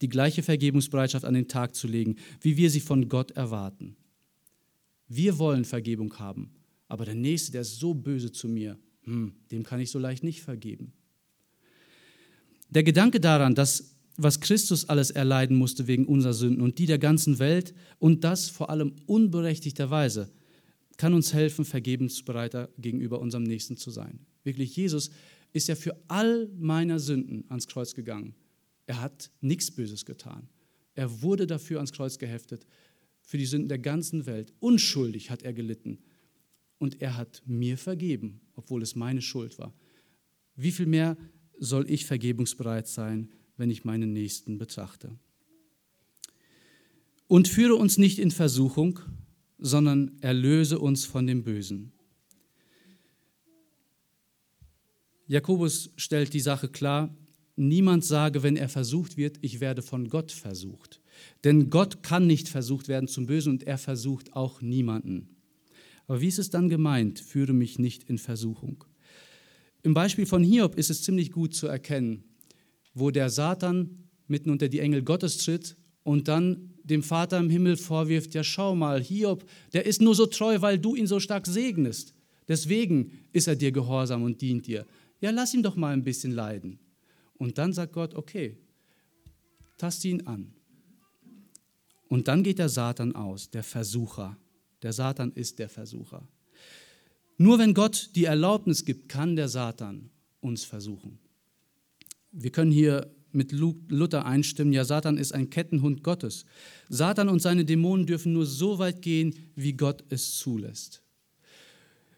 die 0.02 0.08
gleiche 0.08 0.44
Vergebungsbereitschaft 0.44 1.24
an 1.24 1.34
den 1.34 1.48
Tag 1.48 1.74
zu 1.74 1.88
legen, 1.88 2.14
wie 2.40 2.56
wir 2.56 2.70
sie 2.70 2.78
von 2.78 3.08
Gott 3.08 3.32
erwarten. 3.32 3.96
Wir 5.08 5.38
wollen 5.40 5.64
Vergebung 5.64 6.16
haben, 6.20 6.52
aber 6.86 7.06
der 7.06 7.16
Nächste, 7.16 7.50
der 7.50 7.62
ist 7.62 7.80
so 7.80 7.92
böse 7.92 8.30
zu 8.30 8.46
mir, 8.46 8.78
hm, 9.02 9.32
dem 9.50 9.64
kann 9.64 9.80
ich 9.80 9.90
so 9.90 9.98
leicht 9.98 10.22
nicht 10.22 10.42
vergeben. 10.42 10.92
Der 12.70 12.84
Gedanke 12.84 13.18
daran, 13.18 13.56
dass 13.56 13.95
was 14.16 14.40
Christus 14.40 14.88
alles 14.88 15.10
erleiden 15.10 15.56
musste 15.56 15.86
wegen 15.86 16.06
unserer 16.06 16.34
Sünden 16.34 16.62
und 16.62 16.78
die 16.78 16.86
der 16.86 16.98
ganzen 16.98 17.38
Welt 17.38 17.74
und 17.98 18.24
das 18.24 18.48
vor 18.48 18.70
allem 18.70 18.94
unberechtigterweise, 19.06 20.30
kann 20.96 21.12
uns 21.12 21.34
helfen, 21.34 21.64
vergebensbereiter 21.64 22.70
gegenüber 22.78 23.20
unserem 23.20 23.44
Nächsten 23.44 23.76
zu 23.76 23.90
sein. 23.90 24.20
Wirklich, 24.44 24.74
Jesus 24.76 25.10
ist 25.52 25.68
ja 25.68 25.74
für 25.74 25.96
all 26.08 26.48
meine 26.58 26.98
Sünden 26.98 27.44
ans 27.48 27.66
Kreuz 27.66 27.94
gegangen. 27.94 28.34
Er 28.86 29.00
hat 29.00 29.30
nichts 29.40 29.70
Böses 29.70 30.04
getan. 30.04 30.48
Er 30.94 31.22
wurde 31.22 31.46
dafür 31.46 31.78
ans 31.78 31.92
Kreuz 31.92 32.18
geheftet, 32.18 32.66
für 33.20 33.38
die 33.38 33.46
Sünden 33.46 33.68
der 33.68 33.78
ganzen 33.78 34.24
Welt. 34.26 34.52
Unschuldig 34.60 35.30
hat 35.30 35.42
er 35.42 35.52
gelitten. 35.52 35.98
Und 36.78 37.02
er 37.02 37.16
hat 37.16 37.42
mir 37.44 37.76
vergeben, 37.76 38.40
obwohl 38.54 38.82
es 38.82 38.94
meine 38.94 39.20
Schuld 39.20 39.58
war. 39.58 39.74
Wie 40.54 40.70
viel 40.70 40.86
mehr 40.86 41.16
soll 41.58 41.90
ich 41.90 42.06
vergebungsbereit 42.06 42.86
sein, 42.86 43.30
wenn 43.56 43.70
ich 43.70 43.84
meinen 43.84 44.12
Nächsten 44.12 44.58
betrachte? 44.58 45.10
Und 47.28 47.48
führe 47.48 47.74
uns 47.74 47.98
nicht 47.98 48.18
in 48.18 48.30
Versuchung, 48.30 49.00
sondern 49.58 50.12
erlöse 50.20 50.78
uns 50.78 51.04
von 51.04 51.26
dem 51.26 51.42
Bösen. 51.42 51.92
Jakobus 55.26 55.90
stellt 55.96 56.34
die 56.34 56.40
Sache 56.40 56.68
klar, 56.68 57.14
niemand 57.56 58.04
sage, 58.04 58.42
wenn 58.42 58.56
er 58.56 58.68
versucht 58.68 59.16
wird, 59.16 59.38
ich 59.40 59.60
werde 59.60 59.82
von 59.82 60.08
Gott 60.08 60.30
versucht. 60.30 61.00
Denn 61.42 61.70
Gott 61.70 62.02
kann 62.02 62.26
nicht 62.26 62.48
versucht 62.48 62.86
werden 62.86 63.08
zum 63.08 63.26
Bösen 63.26 63.52
und 63.52 63.64
er 63.64 63.78
versucht 63.78 64.34
auch 64.34 64.60
niemanden. 64.60 65.36
Aber 66.06 66.20
wie 66.20 66.28
ist 66.28 66.38
es 66.38 66.50
dann 66.50 66.68
gemeint, 66.68 67.18
führe 67.18 67.52
mich 67.52 67.78
nicht 67.78 68.04
in 68.04 68.18
Versuchung? 68.18 68.84
Im 69.82 69.94
Beispiel 69.94 70.26
von 70.26 70.44
Hiob 70.44 70.76
ist 70.76 70.90
es 70.90 71.02
ziemlich 71.02 71.32
gut 71.32 71.54
zu 71.54 71.66
erkennen, 71.66 72.24
wo 72.96 73.10
der 73.10 73.28
Satan 73.30 74.08
mitten 74.26 74.50
unter 74.50 74.68
die 74.68 74.80
Engel 74.80 75.02
Gottes 75.02 75.38
tritt 75.38 75.76
und 76.02 76.28
dann 76.28 76.74
dem 76.82 77.02
Vater 77.02 77.38
im 77.38 77.50
Himmel 77.50 77.76
vorwirft, 77.76 78.34
ja 78.34 78.42
schau 78.42 78.74
mal, 78.74 79.02
Hiob, 79.02 79.44
der 79.74 79.86
ist 79.86 80.00
nur 80.00 80.14
so 80.14 80.26
treu, 80.26 80.60
weil 80.62 80.78
du 80.78 80.94
ihn 80.96 81.06
so 81.06 81.20
stark 81.20 81.46
segnest. 81.46 82.14
Deswegen 82.48 83.12
ist 83.32 83.48
er 83.48 83.56
dir 83.56 83.70
gehorsam 83.70 84.22
und 84.22 84.40
dient 84.40 84.66
dir. 84.66 84.86
Ja, 85.20 85.30
lass 85.30 85.52
ihn 85.52 85.62
doch 85.62 85.76
mal 85.76 85.92
ein 85.92 86.04
bisschen 86.04 86.32
leiden. 86.32 86.78
Und 87.34 87.58
dann 87.58 87.72
sagt 87.72 87.92
Gott, 87.92 88.14
okay, 88.14 88.56
tast 89.76 90.04
ihn 90.04 90.26
an. 90.26 90.54
Und 92.08 92.28
dann 92.28 92.42
geht 92.42 92.58
der 92.58 92.70
Satan 92.70 93.14
aus, 93.14 93.50
der 93.50 93.62
Versucher. 93.62 94.38
Der 94.82 94.92
Satan 94.92 95.32
ist 95.34 95.58
der 95.58 95.68
Versucher. 95.68 96.26
Nur 97.36 97.58
wenn 97.58 97.74
Gott 97.74 98.10
die 98.14 98.24
Erlaubnis 98.24 98.84
gibt, 98.84 99.08
kann 99.08 99.36
der 99.36 99.48
Satan 99.48 100.08
uns 100.40 100.64
versuchen. 100.64 101.18
Wir 102.38 102.50
können 102.50 102.70
hier 102.70 103.10
mit 103.32 103.52
Luther 103.52 104.24
einstimmen, 104.24 104.72
ja, 104.72 104.84
Satan 104.84 105.18
ist 105.18 105.32
ein 105.32 105.50
Kettenhund 105.50 106.02
Gottes. 106.02 106.46
Satan 106.88 107.28
und 107.28 107.42
seine 107.42 107.64
Dämonen 107.64 108.06
dürfen 108.06 108.32
nur 108.32 108.46
so 108.46 108.78
weit 108.78 109.02
gehen, 109.02 109.34
wie 109.54 109.74
Gott 109.74 110.04
es 110.08 110.36
zulässt. 110.36 111.02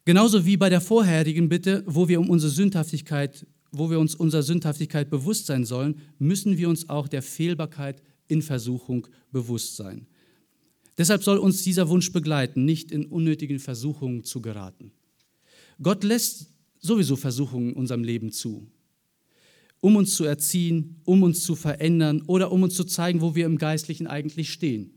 Genauso 0.04 0.46
wie 0.46 0.56
bei 0.56 0.70
der 0.70 0.80
vorherigen 0.80 1.48
Bitte, 1.48 1.82
wo 1.86 2.08
wir 2.08 2.20
um 2.20 2.30
unsere 2.30 2.52
Sündhaftigkeit 2.52 3.46
wo 3.70 3.90
wir 3.90 3.98
uns 3.98 4.14
unserer 4.14 4.42
Sündhaftigkeit 4.42 5.10
bewusst 5.10 5.46
sein 5.46 5.64
sollen, 5.64 6.00
müssen 6.18 6.56
wir 6.56 6.68
uns 6.68 6.88
auch 6.88 7.08
der 7.08 7.22
Fehlbarkeit 7.22 8.02
in 8.26 8.42
Versuchung 8.42 9.06
bewusst 9.30 9.76
sein. 9.76 10.06
Deshalb 10.96 11.22
soll 11.22 11.38
uns 11.38 11.62
dieser 11.62 11.88
Wunsch 11.88 12.12
begleiten, 12.12 12.64
nicht 12.64 12.90
in 12.90 13.06
unnötigen 13.06 13.58
Versuchungen 13.58 14.24
zu 14.24 14.42
geraten. 14.42 14.92
Gott 15.80 16.02
lässt 16.02 16.48
sowieso 16.80 17.16
Versuchungen 17.16 17.70
in 17.70 17.76
unserem 17.76 18.02
Leben 18.02 18.32
zu, 18.32 18.66
um 19.80 19.96
uns 19.96 20.14
zu 20.14 20.24
erziehen, 20.24 21.00
um 21.04 21.22
uns 21.22 21.42
zu 21.42 21.54
verändern 21.54 22.22
oder 22.26 22.52
um 22.52 22.62
uns 22.62 22.74
zu 22.74 22.84
zeigen, 22.84 23.20
wo 23.20 23.34
wir 23.34 23.46
im 23.46 23.58
Geistlichen 23.58 24.06
eigentlich 24.06 24.52
stehen. 24.52 24.92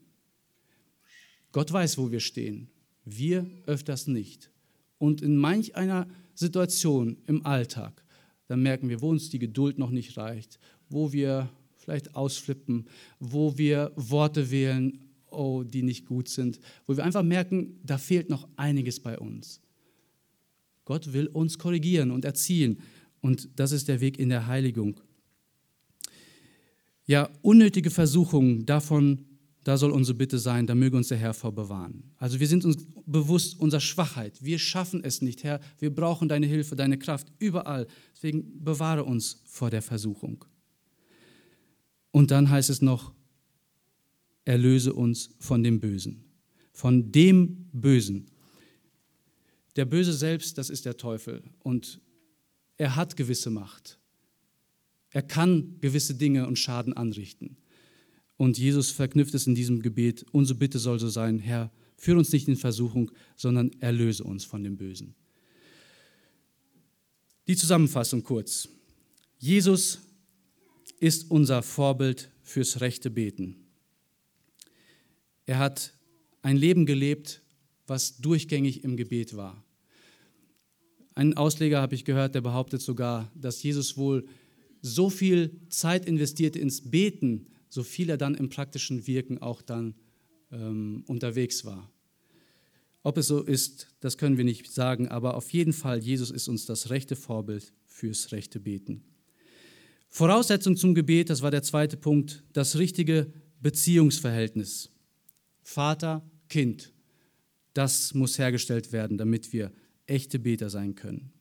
Gott 1.51 1.71
weiß, 1.71 1.97
wo 1.97 2.11
wir 2.11 2.19
stehen, 2.19 2.69
wir 3.05 3.49
öfters 3.65 4.07
nicht. 4.07 4.51
Und 4.97 5.21
in 5.21 5.35
manch 5.35 5.75
einer 5.75 6.07
Situation 6.33 7.17
im 7.27 7.45
Alltag 7.45 8.03
dann 8.51 8.63
merken 8.63 8.89
wir, 8.89 8.99
wo 8.99 9.09
uns 9.09 9.29
die 9.29 9.39
Geduld 9.39 9.79
noch 9.79 9.91
nicht 9.91 10.17
reicht, 10.17 10.59
wo 10.89 11.13
wir 11.13 11.49
vielleicht 11.77 12.15
ausflippen, 12.15 12.85
wo 13.17 13.57
wir 13.57 13.93
Worte 13.95 14.51
wählen, 14.51 14.99
oh, 15.29 15.63
die 15.63 15.83
nicht 15.83 16.05
gut 16.05 16.27
sind, 16.27 16.59
wo 16.85 16.97
wir 16.97 17.05
einfach 17.05 17.23
merken, 17.23 17.79
da 17.81 17.97
fehlt 17.97 18.29
noch 18.29 18.49
einiges 18.57 18.99
bei 18.99 19.17
uns. 19.17 19.61
Gott 20.83 21.13
will 21.13 21.27
uns 21.27 21.57
korrigieren 21.57 22.11
und 22.11 22.25
erziehen 22.25 22.81
und 23.21 23.49
das 23.55 23.71
ist 23.71 23.87
der 23.87 24.01
Weg 24.01 24.19
in 24.19 24.29
der 24.29 24.47
Heiligung. 24.47 24.99
Ja, 27.05 27.29
unnötige 27.41 27.89
Versuchungen, 27.89 28.65
davon 28.65 29.25
da 29.63 29.77
soll 29.77 29.91
unsere 29.91 30.17
Bitte 30.17 30.39
sein, 30.39 30.65
da 30.65 30.73
möge 30.73 30.97
uns 30.97 31.09
der 31.09 31.19
Herr 31.19 31.33
vorbewahren. 31.33 32.03
Also 32.17 32.39
wir 32.39 32.47
sind 32.47 32.65
uns 32.65 32.77
bewusst 33.05 33.59
unserer 33.59 33.81
Schwachheit. 33.81 34.43
Wir 34.43 34.57
schaffen 34.57 35.03
es 35.03 35.21
nicht, 35.21 35.43
Herr. 35.43 35.59
Wir 35.77 35.93
brauchen 35.93 36.27
deine 36.27 36.47
Hilfe, 36.47 36.75
deine 36.75 36.97
Kraft 36.97 37.31
überall. 37.37 37.85
Deswegen 38.15 38.63
bewahre 38.63 39.03
uns 39.03 39.41
vor 39.45 39.69
der 39.69 39.83
Versuchung. 39.83 40.43
Und 42.09 42.31
dann 42.31 42.49
heißt 42.49 42.71
es 42.71 42.81
noch, 42.81 43.13
erlöse 44.45 44.93
uns 44.93 45.35
von 45.39 45.63
dem 45.63 45.79
Bösen. 45.79 46.25
Von 46.73 47.11
dem 47.11 47.69
Bösen. 47.71 48.31
Der 49.75 49.85
Böse 49.85 50.13
selbst, 50.13 50.57
das 50.57 50.71
ist 50.71 50.85
der 50.85 50.97
Teufel. 50.97 51.43
Und 51.59 52.01
er 52.81 52.95
hat 52.95 53.15
gewisse 53.15 53.51
Macht. 53.51 53.99
Er 55.11 55.21
kann 55.21 55.77
gewisse 55.81 56.15
Dinge 56.15 56.47
und 56.47 56.57
Schaden 56.57 56.93
anrichten. 56.93 57.57
Und 58.37 58.57
Jesus 58.57 58.89
verknüpft 58.89 59.35
es 59.35 59.45
in 59.45 59.53
diesem 59.53 59.83
Gebet. 59.83 60.25
Unsere 60.31 60.57
Bitte 60.57 60.79
soll 60.79 60.99
so 60.99 61.07
sein, 61.07 61.37
Herr, 61.37 61.71
führe 61.95 62.17
uns 62.17 62.31
nicht 62.31 62.47
in 62.47 62.55
Versuchung, 62.55 63.11
sondern 63.35 63.69
erlöse 63.81 64.23
uns 64.23 64.45
von 64.45 64.63
dem 64.63 64.77
Bösen. 64.77 65.13
Die 67.45 67.55
Zusammenfassung 67.55 68.23
kurz. 68.23 68.67
Jesus 69.37 69.99
ist 70.99 71.29
unser 71.29 71.61
Vorbild 71.61 72.31
fürs 72.41 72.81
rechte 72.81 73.11
Beten. 73.11 73.57
Er 75.45 75.59
hat 75.59 75.93
ein 76.41 76.57
Leben 76.57 76.87
gelebt, 76.87 77.43
was 77.85 78.17
durchgängig 78.17 78.83
im 78.83 78.97
Gebet 78.97 79.35
war. 79.35 79.63
Einen 81.13 81.35
Ausleger 81.35 81.81
habe 81.81 81.95
ich 81.95 82.05
gehört, 82.05 82.35
der 82.35 82.41
behauptet 82.41 82.81
sogar, 82.81 83.31
dass 83.35 83.61
Jesus 83.63 83.97
wohl 83.97 84.25
so 84.81 85.09
viel 85.09 85.59
Zeit 85.69 86.05
investierte 86.05 86.59
ins 86.59 86.89
Beten, 86.89 87.47
so 87.69 87.83
viel 87.83 88.09
er 88.09 88.17
dann 88.17 88.35
im 88.35 88.49
praktischen 88.49 89.07
Wirken 89.07 89.37
auch 89.41 89.61
dann 89.61 89.95
ähm, 90.51 91.03
unterwegs 91.07 91.65
war. 91.65 91.89
Ob 93.03 93.17
es 93.17 93.27
so 93.27 93.41
ist, 93.41 93.87
das 93.99 94.17
können 94.17 94.37
wir 94.37 94.43
nicht 94.43 94.71
sagen, 94.71 95.07
aber 95.07 95.35
auf 95.35 95.51
jeden 95.51 95.73
Fall, 95.73 95.99
Jesus 95.99 96.29
ist 96.29 96.47
uns 96.47 96.65
das 96.65 96.89
rechte 96.89 97.15
Vorbild 97.15 97.73
fürs 97.85 98.31
rechte 98.31 98.59
Beten. 98.59 99.03
Voraussetzung 100.09 100.75
zum 100.77 100.93
Gebet, 100.93 101.29
das 101.29 101.41
war 101.41 101.51
der 101.51 101.63
zweite 101.63 101.97
Punkt, 101.97 102.43
das 102.53 102.77
richtige 102.77 103.31
Beziehungsverhältnis. 103.61 104.89
Vater, 105.63 106.29
Kind. 106.49 106.91
Das 107.73 108.13
muss 108.13 108.37
hergestellt 108.37 108.91
werden, 108.91 109.17
damit 109.17 109.53
wir 109.53 109.71
echte 110.07 110.39
Beter 110.39 110.69
sein 110.69 110.95
können. 110.95 111.31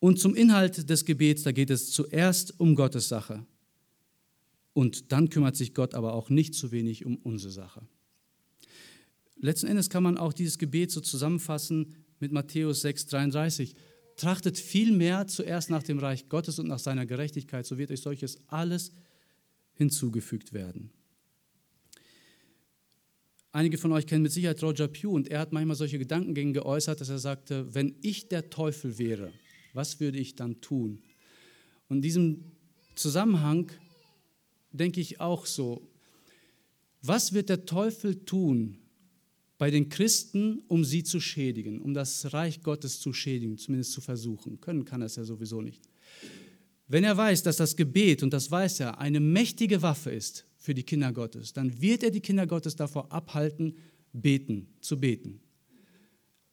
Und 0.00 0.20
zum 0.20 0.34
Inhalt 0.34 0.90
des 0.90 1.04
Gebets, 1.04 1.44
da 1.44 1.52
geht 1.52 1.70
es 1.70 1.90
zuerst 1.90 2.60
um 2.60 2.74
Gottes 2.74 3.08
Sache. 3.08 3.46
Und 4.74 5.12
dann 5.12 5.30
kümmert 5.30 5.56
sich 5.56 5.72
Gott 5.72 5.94
aber 5.94 6.12
auch 6.12 6.28
nicht 6.30 6.54
zu 6.54 6.72
wenig 6.72 7.06
um 7.06 7.16
unsere 7.16 7.52
Sache. 7.52 7.86
Letzten 9.36 9.66
Endes 9.66 9.88
kann 9.88 10.02
man 10.02 10.18
auch 10.18 10.32
dieses 10.32 10.58
Gebet 10.58 10.90
so 10.90 11.00
zusammenfassen 11.00 11.94
mit 12.18 12.32
Matthäus 12.32 12.84
6,33. 12.84 13.74
Trachtet 14.16 14.58
vielmehr 14.58 15.26
zuerst 15.26 15.70
nach 15.70 15.82
dem 15.82 15.98
Reich 15.98 16.28
Gottes 16.28 16.58
und 16.58 16.68
nach 16.68 16.78
seiner 16.78 17.06
Gerechtigkeit, 17.06 17.66
so 17.66 17.78
wird 17.78 17.90
euch 17.90 18.00
solches 18.00 18.38
alles 18.48 18.92
hinzugefügt 19.74 20.52
werden. 20.52 20.90
Einige 23.54 23.78
von 23.78 23.92
euch 23.92 24.08
kennen 24.08 24.24
mit 24.24 24.32
Sicherheit 24.32 24.60
Roger 24.64 24.88
Pugh 24.88 25.14
und 25.14 25.28
er 25.28 25.38
hat 25.38 25.52
manchmal 25.52 25.76
solche 25.76 25.96
Gedankengänge 25.96 26.54
geäußert, 26.54 27.00
dass 27.00 27.08
er 27.08 27.20
sagte, 27.20 27.72
wenn 27.72 27.94
ich 28.02 28.26
der 28.26 28.50
Teufel 28.50 28.98
wäre, 28.98 29.32
was 29.72 30.00
würde 30.00 30.18
ich 30.18 30.34
dann 30.34 30.60
tun? 30.60 30.98
Und 31.88 31.98
in 31.98 32.02
diesem 32.02 32.44
Zusammenhang 32.96 33.70
denke 34.72 35.00
ich 35.00 35.20
auch 35.20 35.46
so, 35.46 35.88
was 37.00 37.32
wird 37.32 37.48
der 37.48 37.64
Teufel 37.64 38.24
tun 38.24 38.78
bei 39.56 39.70
den 39.70 39.88
Christen, 39.88 40.64
um 40.66 40.84
sie 40.84 41.04
zu 41.04 41.20
schädigen, 41.20 41.80
um 41.80 41.94
das 41.94 42.32
Reich 42.32 42.60
Gottes 42.60 42.98
zu 42.98 43.12
schädigen, 43.12 43.56
zumindest 43.56 43.92
zu 43.92 44.00
versuchen? 44.00 44.60
Können 44.60 44.84
kann 44.84 45.00
er 45.00 45.06
es 45.06 45.14
ja 45.14 45.22
sowieso 45.22 45.60
nicht. 45.60 45.80
Wenn 46.88 47.04
er 47.04 47.16
weiß, 47.16 47.44
dass 47.44 47.58
das 47.58 47.76
Gebet, 47.76 48.24
und 48.24 48.32
das 48.32 48.50
weiß 48.50 48.80
er, 48.80 48.98
eine 48.98 49.20
mächtige 49.20 49.80
Waffe 49.80 50.10
ist 50.10 50.44
für 50.64 50.74
die 50.74 50.82
Kinder 50.82 51.12
Gottes, 51.12 51.52
dann 51.52 51.82
wird 51.82 52.02
er 52.02 52.10
die 52.10 52.22
Kinder 52.22 52.46
Gottes 52.46 52.74
davor 52.74 53.12
abhalten, 53.12 53.76
beten, 54.14 54.68
zu 54.80 54.98
beten. 54.98 55.42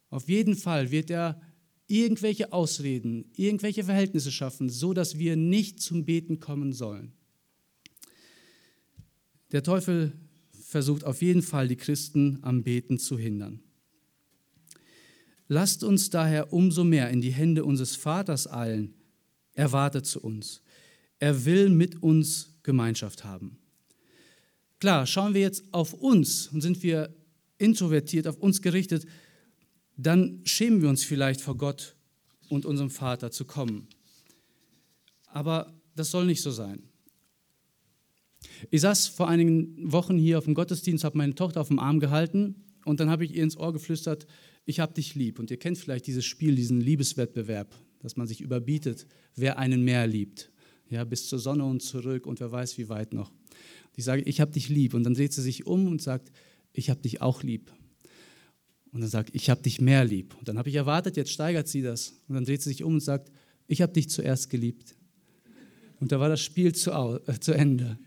Auf 0.09 0.27
jeden 0.27 0.57
Fall 0.57 0.91
wird 0.91 1.09
er 1.09 1.41
irgendwelche 1.87 2.51
Ausreden, 2.51 3.31
irgendwelche 3.37 3.85
Verhältnisse 3.85 4.29
schaffen, 4.29 4.67
so 4.67 4.93
dass 4.93 5.17
wir 5.17 5.37
nicht 5.37 5.81
zum 5.81 6.03
Beten 6.03 6.41
kommen 6.41 6.73
sollen. 6.73 7.13
Der 9.53 9.63
Teufel 9.63 10.11
versucht 10.51 11.05
auf 11.05 11.21
jeden 11.21 11.41
Fall, 11.41 11.69
die 11.69 11.77
Christen 11.77 12.39
am 12.41 12.63
Beten 12.63 12.99
zu 12.99 13.17
hindern. 13.17 13.61
Lasst 15.47 15.85
uns 15.85 16.09
daher 16.09 16.51
umso 16.51 16.83
mehr 16.83 17.09
in 17.11 17.21
die 17.21 17.31
Hände 17.31 17.63
unseres 17.63 17.95
Vaters 17.95 18.51
eilen. 18.51 18.93
Er 19.53 19.71
wartet 19.71 20.05
zu 20.05 20.19
uns. 20.19 20.61
Er 21.17 21.45
will 21.45 21.69
mit 21.69 22.03
uns 22.03 22.57
Gemeinschaft 22.61 23.23
haben. 23.23 23.60
Klar, 24.81 25.05
schauen 25.05 25.35
wir 25.35 25.41
jetzt 25.41 25.63
auf 25.71 25.93
uns 25.93 26.47
und 26.47 26.61
sind 26.61 26.81
wir 26.81 27.15
introvertiert, 27.59 28.25
auf 28.25 28.37
uns 28.37 28.63
gerichtet, 28.63 29.05
dann 29.95 30.41
schämen 30.43 30.81
wir 30.81 30.89
uns 30.89 31.03
vielleicht 31.03 31.39
vor 31.39 31.55
Gott 31.55 31.95
und 32.49 32.65
unserem 32.65 32.89
Vater 32.89 33.29
zu 33.29 33.45
kommen. 33.45 33.87
Aber 35.27 35.71
das 35.95 36.09
soll 36.09 36.25
nicht 36.25 36.41
so 36.41 36.49
sein. 36.49 36.81
Ich 38.71 38.81
saß 38.81 39.07
vor 39.07 39.27
einigen 39.27 39.91
Wochen 39.91 40.17
hier 40.17 40.39
auf 40.39 40.45
dem 40.45 40.55
Gottesdienst, 40.55 41.03
habe 41.03 41.19
meine 41.19 41.35
Tochter 41.35 41.61
auf 41.61 41.67
dem 41.67 41.77
Arm 41.77 41.99
gehalten 41.99 42.55
und 42.83 42.99
dann 42.99 43.11
habe 43.11 43.23
ich 43.23 43.35
ihr 43.35 43.43
ins 43.43 43.57
Ohr 43.57 43.73
geflüstert, 43.73 44.25
ich 44.65 44.79
habe 44.79 44.95
dich 44.95 45.13
lieb. 45.13 45.37
Und 45.37 45.51
ihr 45.51 45.57
kennt 45.57 45.77
vielleicht 45.77 46.07
dieses 46.07 46.25
Spiel, 46.25 46.55
diesen 46.55 46.81
Liebeswettbewerb, 46.81 47.75
dass 47.99 48.17
man 48.17 48.25
sich 48.25 48.41
überbietet, 48.41 49.05
wer 49.35 49.59
einen 49.59 49.83
mehr 49.83 50.07
liebt. 50.07 50.51
Ja, 50.89 51.03
bis 51.03 51.29
zur 51.29 51.37
Sonne 51.37 51.65
und 51.65 51.83
zurück 51.83 52.25
und 52.25 52.39
wer 52.39 52.51
weiß, 52.51 52.79
wie 52.79 52.89
weit 52.89 53.13
noch. 53.13 53.31
Ich 53.95 54.03
sage, 54.03 54.21
ich 54.23 54.41
habe 54.41 54.51
dich 54.51 54.69
lieb. 54.69 54.93
Und 54.93 55.03
dann 55.03 55.13
dreht 55.13 55.33
sie 55.33 55.41
sich 55.41 55.65
um 55.65 55.87
und 55.87 56.01
sagt, 56.01 56.31
ich 56.73 56.89
habe 56.89 57.01
dich 57.01 57.21
auch 57.21 57.43
lieb. 57.43 57.71
Und 58.91 59.01
dann 59.01 59.09
sagt, 59.09 59.33
ich 59.33 59.49
habe 59.49 59.61
dich 59.61 59.79
mehr 59.79 60.03
lieb. 60.03 60.35
Und 60.37 60.47
dann 60.47 60.57
habe 60.57 60.69
ich 60.69 60.75
erwartet, 60.75 61.17
jetzt 61.17 61.31
steigert 61.31 61.67
sie 61.67 61.81
das. 61.81 62.13
Und 62.27 62.35
dann 62.35 62.45
dreht 62.45 62.61
sie 62.61 62.69
sich 62.69 62.83
um 62.83 62.95
und 62.95 62.99
sagt, 63.01 63.31
ich 63.67 63.81
habe 63.81 63.93
dich 63.93 64.09
zuerst 64.09 64.49
geliebt. 64.49 64.95
Und 65.99 66.11
da 66.11 66.19
war 66.19 66.29
das 66.29 66.41
Spiel 66.41 66.73
zu, 66.73 66.91
äh, 66.91 67.39
zu 67.39 67.53
Ende. 67.53 67.97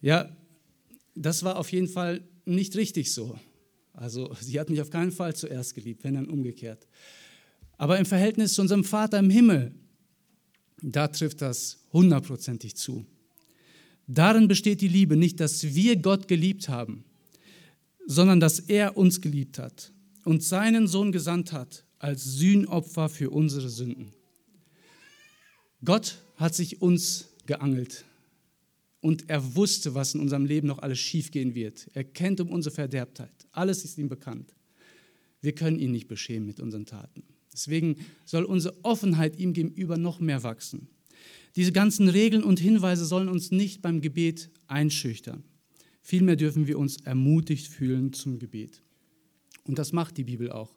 Ja, 0.00 0.36
das 1.14 1.42
war 1.42 1.56
auf 1.56 1.72
jeden 1.72 1.88
Fall 1.88 2.22
nicht 2.44 2.76
richtig 2.76 3.12
so. 3.12 3.38
Also 3.92 4.34
sie 4.40 4.58
hat 4.58 4.68
mich 4.68 4.80
auf 4.80 4.90
keinen 4.90 5.12
Fall 5.12 5.34
zuerst 5.34 5.74
geliebt, 5.74 6.04
wenn 6.04 6.14
dann 6.14 6.28
umgekehrt. 6.28 6.86
Aber 7.78 7.98
im 7.98 8.06
Verhältnis 8.06 8.54
zu 8.54 8.62
unserem 8.62 8.84
Vater 8.84 9.18
im 9.18 9.30
Himmel, 9.30 9.74
da 10.82 11.08
trifft 11.08 11.40
das 11.40 11.86
hundertprozentig 11.92 12.76
zu. 12.76 13.06
Darin 14.06 14.48
besteht 14.48 14.80
die 14.80 14.88
Liebe, 14.88 15.16
nicht, 15.16 15.40
dass 15.40 15.74
wir 15.74 15.96
Gott 15.96 16.28
geliebt 16.28 16.68
haben, 16.68 17.04
sondern 18.06 18.40
dass 18.40 18.58
er 18.58 18.96
uns 18.96 19.20
geliebt 19.20 19.58
hat 19.58 19.92
und 20.24 20.42
seinen 20.42 20.86
Sohn 20.86 21.12
gesandt 21.12 21.52
hat 21.52 21.84
als 21.98 22.24
Sühnopfer 22.24 23.08
für 23.08 23.30
unsere 23.30 23.68
Sünden. 23.68 24.12
Gott 25.84 26.18
hat 26.36 26.54
sich 26.54 26.82
uns 26.82 27.28
geangelt 27.46 28.04
und 29.00 29.28
er 29.28 29.54
wusste, 29.54 29.94
was 29.94 30.14
in 30.14 30.20
unserem 30.20 30.44
Leben 30.44 30.66
noch 30.66 30.78
alles 30.78 30.98
schiefgehen 30.98 31.54
wird. 31.54 31.88
Er 31.94 32.04
kennt 32.04 32.40
um 32.40 32.50
unsere 32.50 32.74
Verderbtheit. 32.74 33.46
Alles 33.52 33.84
ist 33.84 33.98
ihm 33.98 34.08
bekannt. 34.08 34.54
Wir 35.40 35.54
können 35.54 35.78
ihn 35.78 35.92
nicht 35.92 36.08
beschämen 36.08 36.46
mit 36.46 36.58
unseren 36.60 36.86
Taten. 36.86 37.22
Deswegen 37.52 37.96
soll 38.24 38.44
unsere 38.44 38.82
Offenheit 38.82 39.38
ihm 39.38 39.52
gegenüber 39.52 39.96
noch 39.96 40.20
mehr 40.20 40.42
wachsen. 40.42 40.88
Diese 41.56 41.72
ganzen 41.72 42.08
Regeln 42.08 42.42
und 42.42 42.58
Hinweise 42.58 43.04
sollen 43.04 43.28
uns 43.28 43.50
nicht 43.50 43.80
beim 43.80 44.00
Gebet 44.00 44.50
einschüchtern. 44.66 45.44
Vielmehr 46.02 46.36
dürfen 46.36 46.66
wir 46.66 46.78
uns 46.78 46.98
ermutigt 46.98 47.68
fühlen 47.68 48.12
zum 48.12 48.38
Gebet. 48.38 48.82
Und 49.64 49.78
das 49.78 49.92
macht 49.92 50.16
die 50.16 50.24
Bibel 50.24 50.50
auch. 50.50 50.76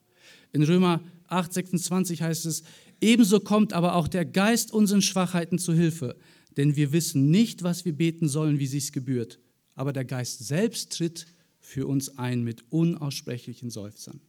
In 0.53 0.63
Römer 0.63 1.01
8, 1.27 1.51
26 1.53 2.21
heißt 2.21 2.45
es, 2.45 2.63
ebenso 3.01 3.39
kommt 3.39 3.73
aber 3.73 3.95
auch 3.95 4.07
der 4.07 4.25
Geist 4.25 4.71
unseren 4.71 5.01
Schwachheiten 5.01 5.59
zu 5.59 5.73
Hilfe, 5.73 6.15
denn 6.55 6.75
wir 6.75 6.91
wissen 6.91 7.29
nicht, 7.29 7.63
was 7.63 7.85
wir 7.85 7.93
beten 7.93 8.27
sollen, 8.27 8.59
wie 8.59 8.67
sich's 8.67 8.91
gebührt, 8.91 9.39
aber 9.75 9.93
der 9.93 10.05
Geist 10.05 10.45
selbst 10.47 10.93
tritt 10.93 11.27
für 11.59 11.87
uns 11.87 12.17
ein 12.17 12.43
mit 12.43 12.63
unaussprechlichen 12.71 13.69
Seufzern. 13.69 14.21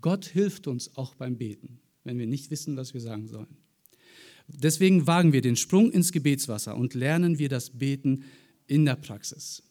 Gott 0.00 0.26
hilft 0.26 0.66
uns 0.66 0.96
auch 0.96 1.14
beim 1.14 1.38
Beten, 1.38 1.80
wenn 2.04 2.18
wir 2.18 2.26
nicht 2.26 2.50
wissen, 2.50 2.76
was 2.76 2.94
wir 2.94 3.00
sagen 3.00 3.28
sollen. 3.28 3.56
Deswegen 4.48 5.06
wagen 5.06 5.32
wir 5.32 5.42
den 5.42 5.56
Sprung 5.56 5.90
ins 5.92 6.10
Gebetswasser 6.10 6.76
und 6.76 6.94
lernen 6.94 7.38
wir 7.38 7.48
das 7.48 7.70
Beten 7.70 8.24
in 8.66 8.84
der 8.84 8.96
Praxis. 8.96 9.62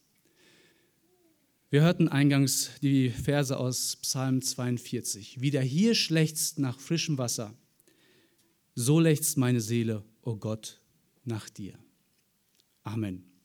Wir 1.69 1.81
hörten 1.81 2.07
eingangs 2.07 2.71
die 2.81 3.09
Verse 3.09 3.57
aus 3.57 3.97
Psalm 3.97 4.41
42. 4.41 5.41
Wie 5.41 5.51
der 5.51 5.63
Hirsch 5.63 6.09
lechzt 6.09 6.59
nach 6.59 6.79
frischem 6.79 7.17
Wasser, 7.17 7.53
so 8.75 8.99
lechzt 8.99 9.37
meine 9.37 9.59
Seele, 9.59 10.03
o 10.21 10.31
oh 10.31 10.35
Gott, 10.37 10.79
nach 11.25 11.49
dir. 11.49 11.73
Amen. 12.83 13.36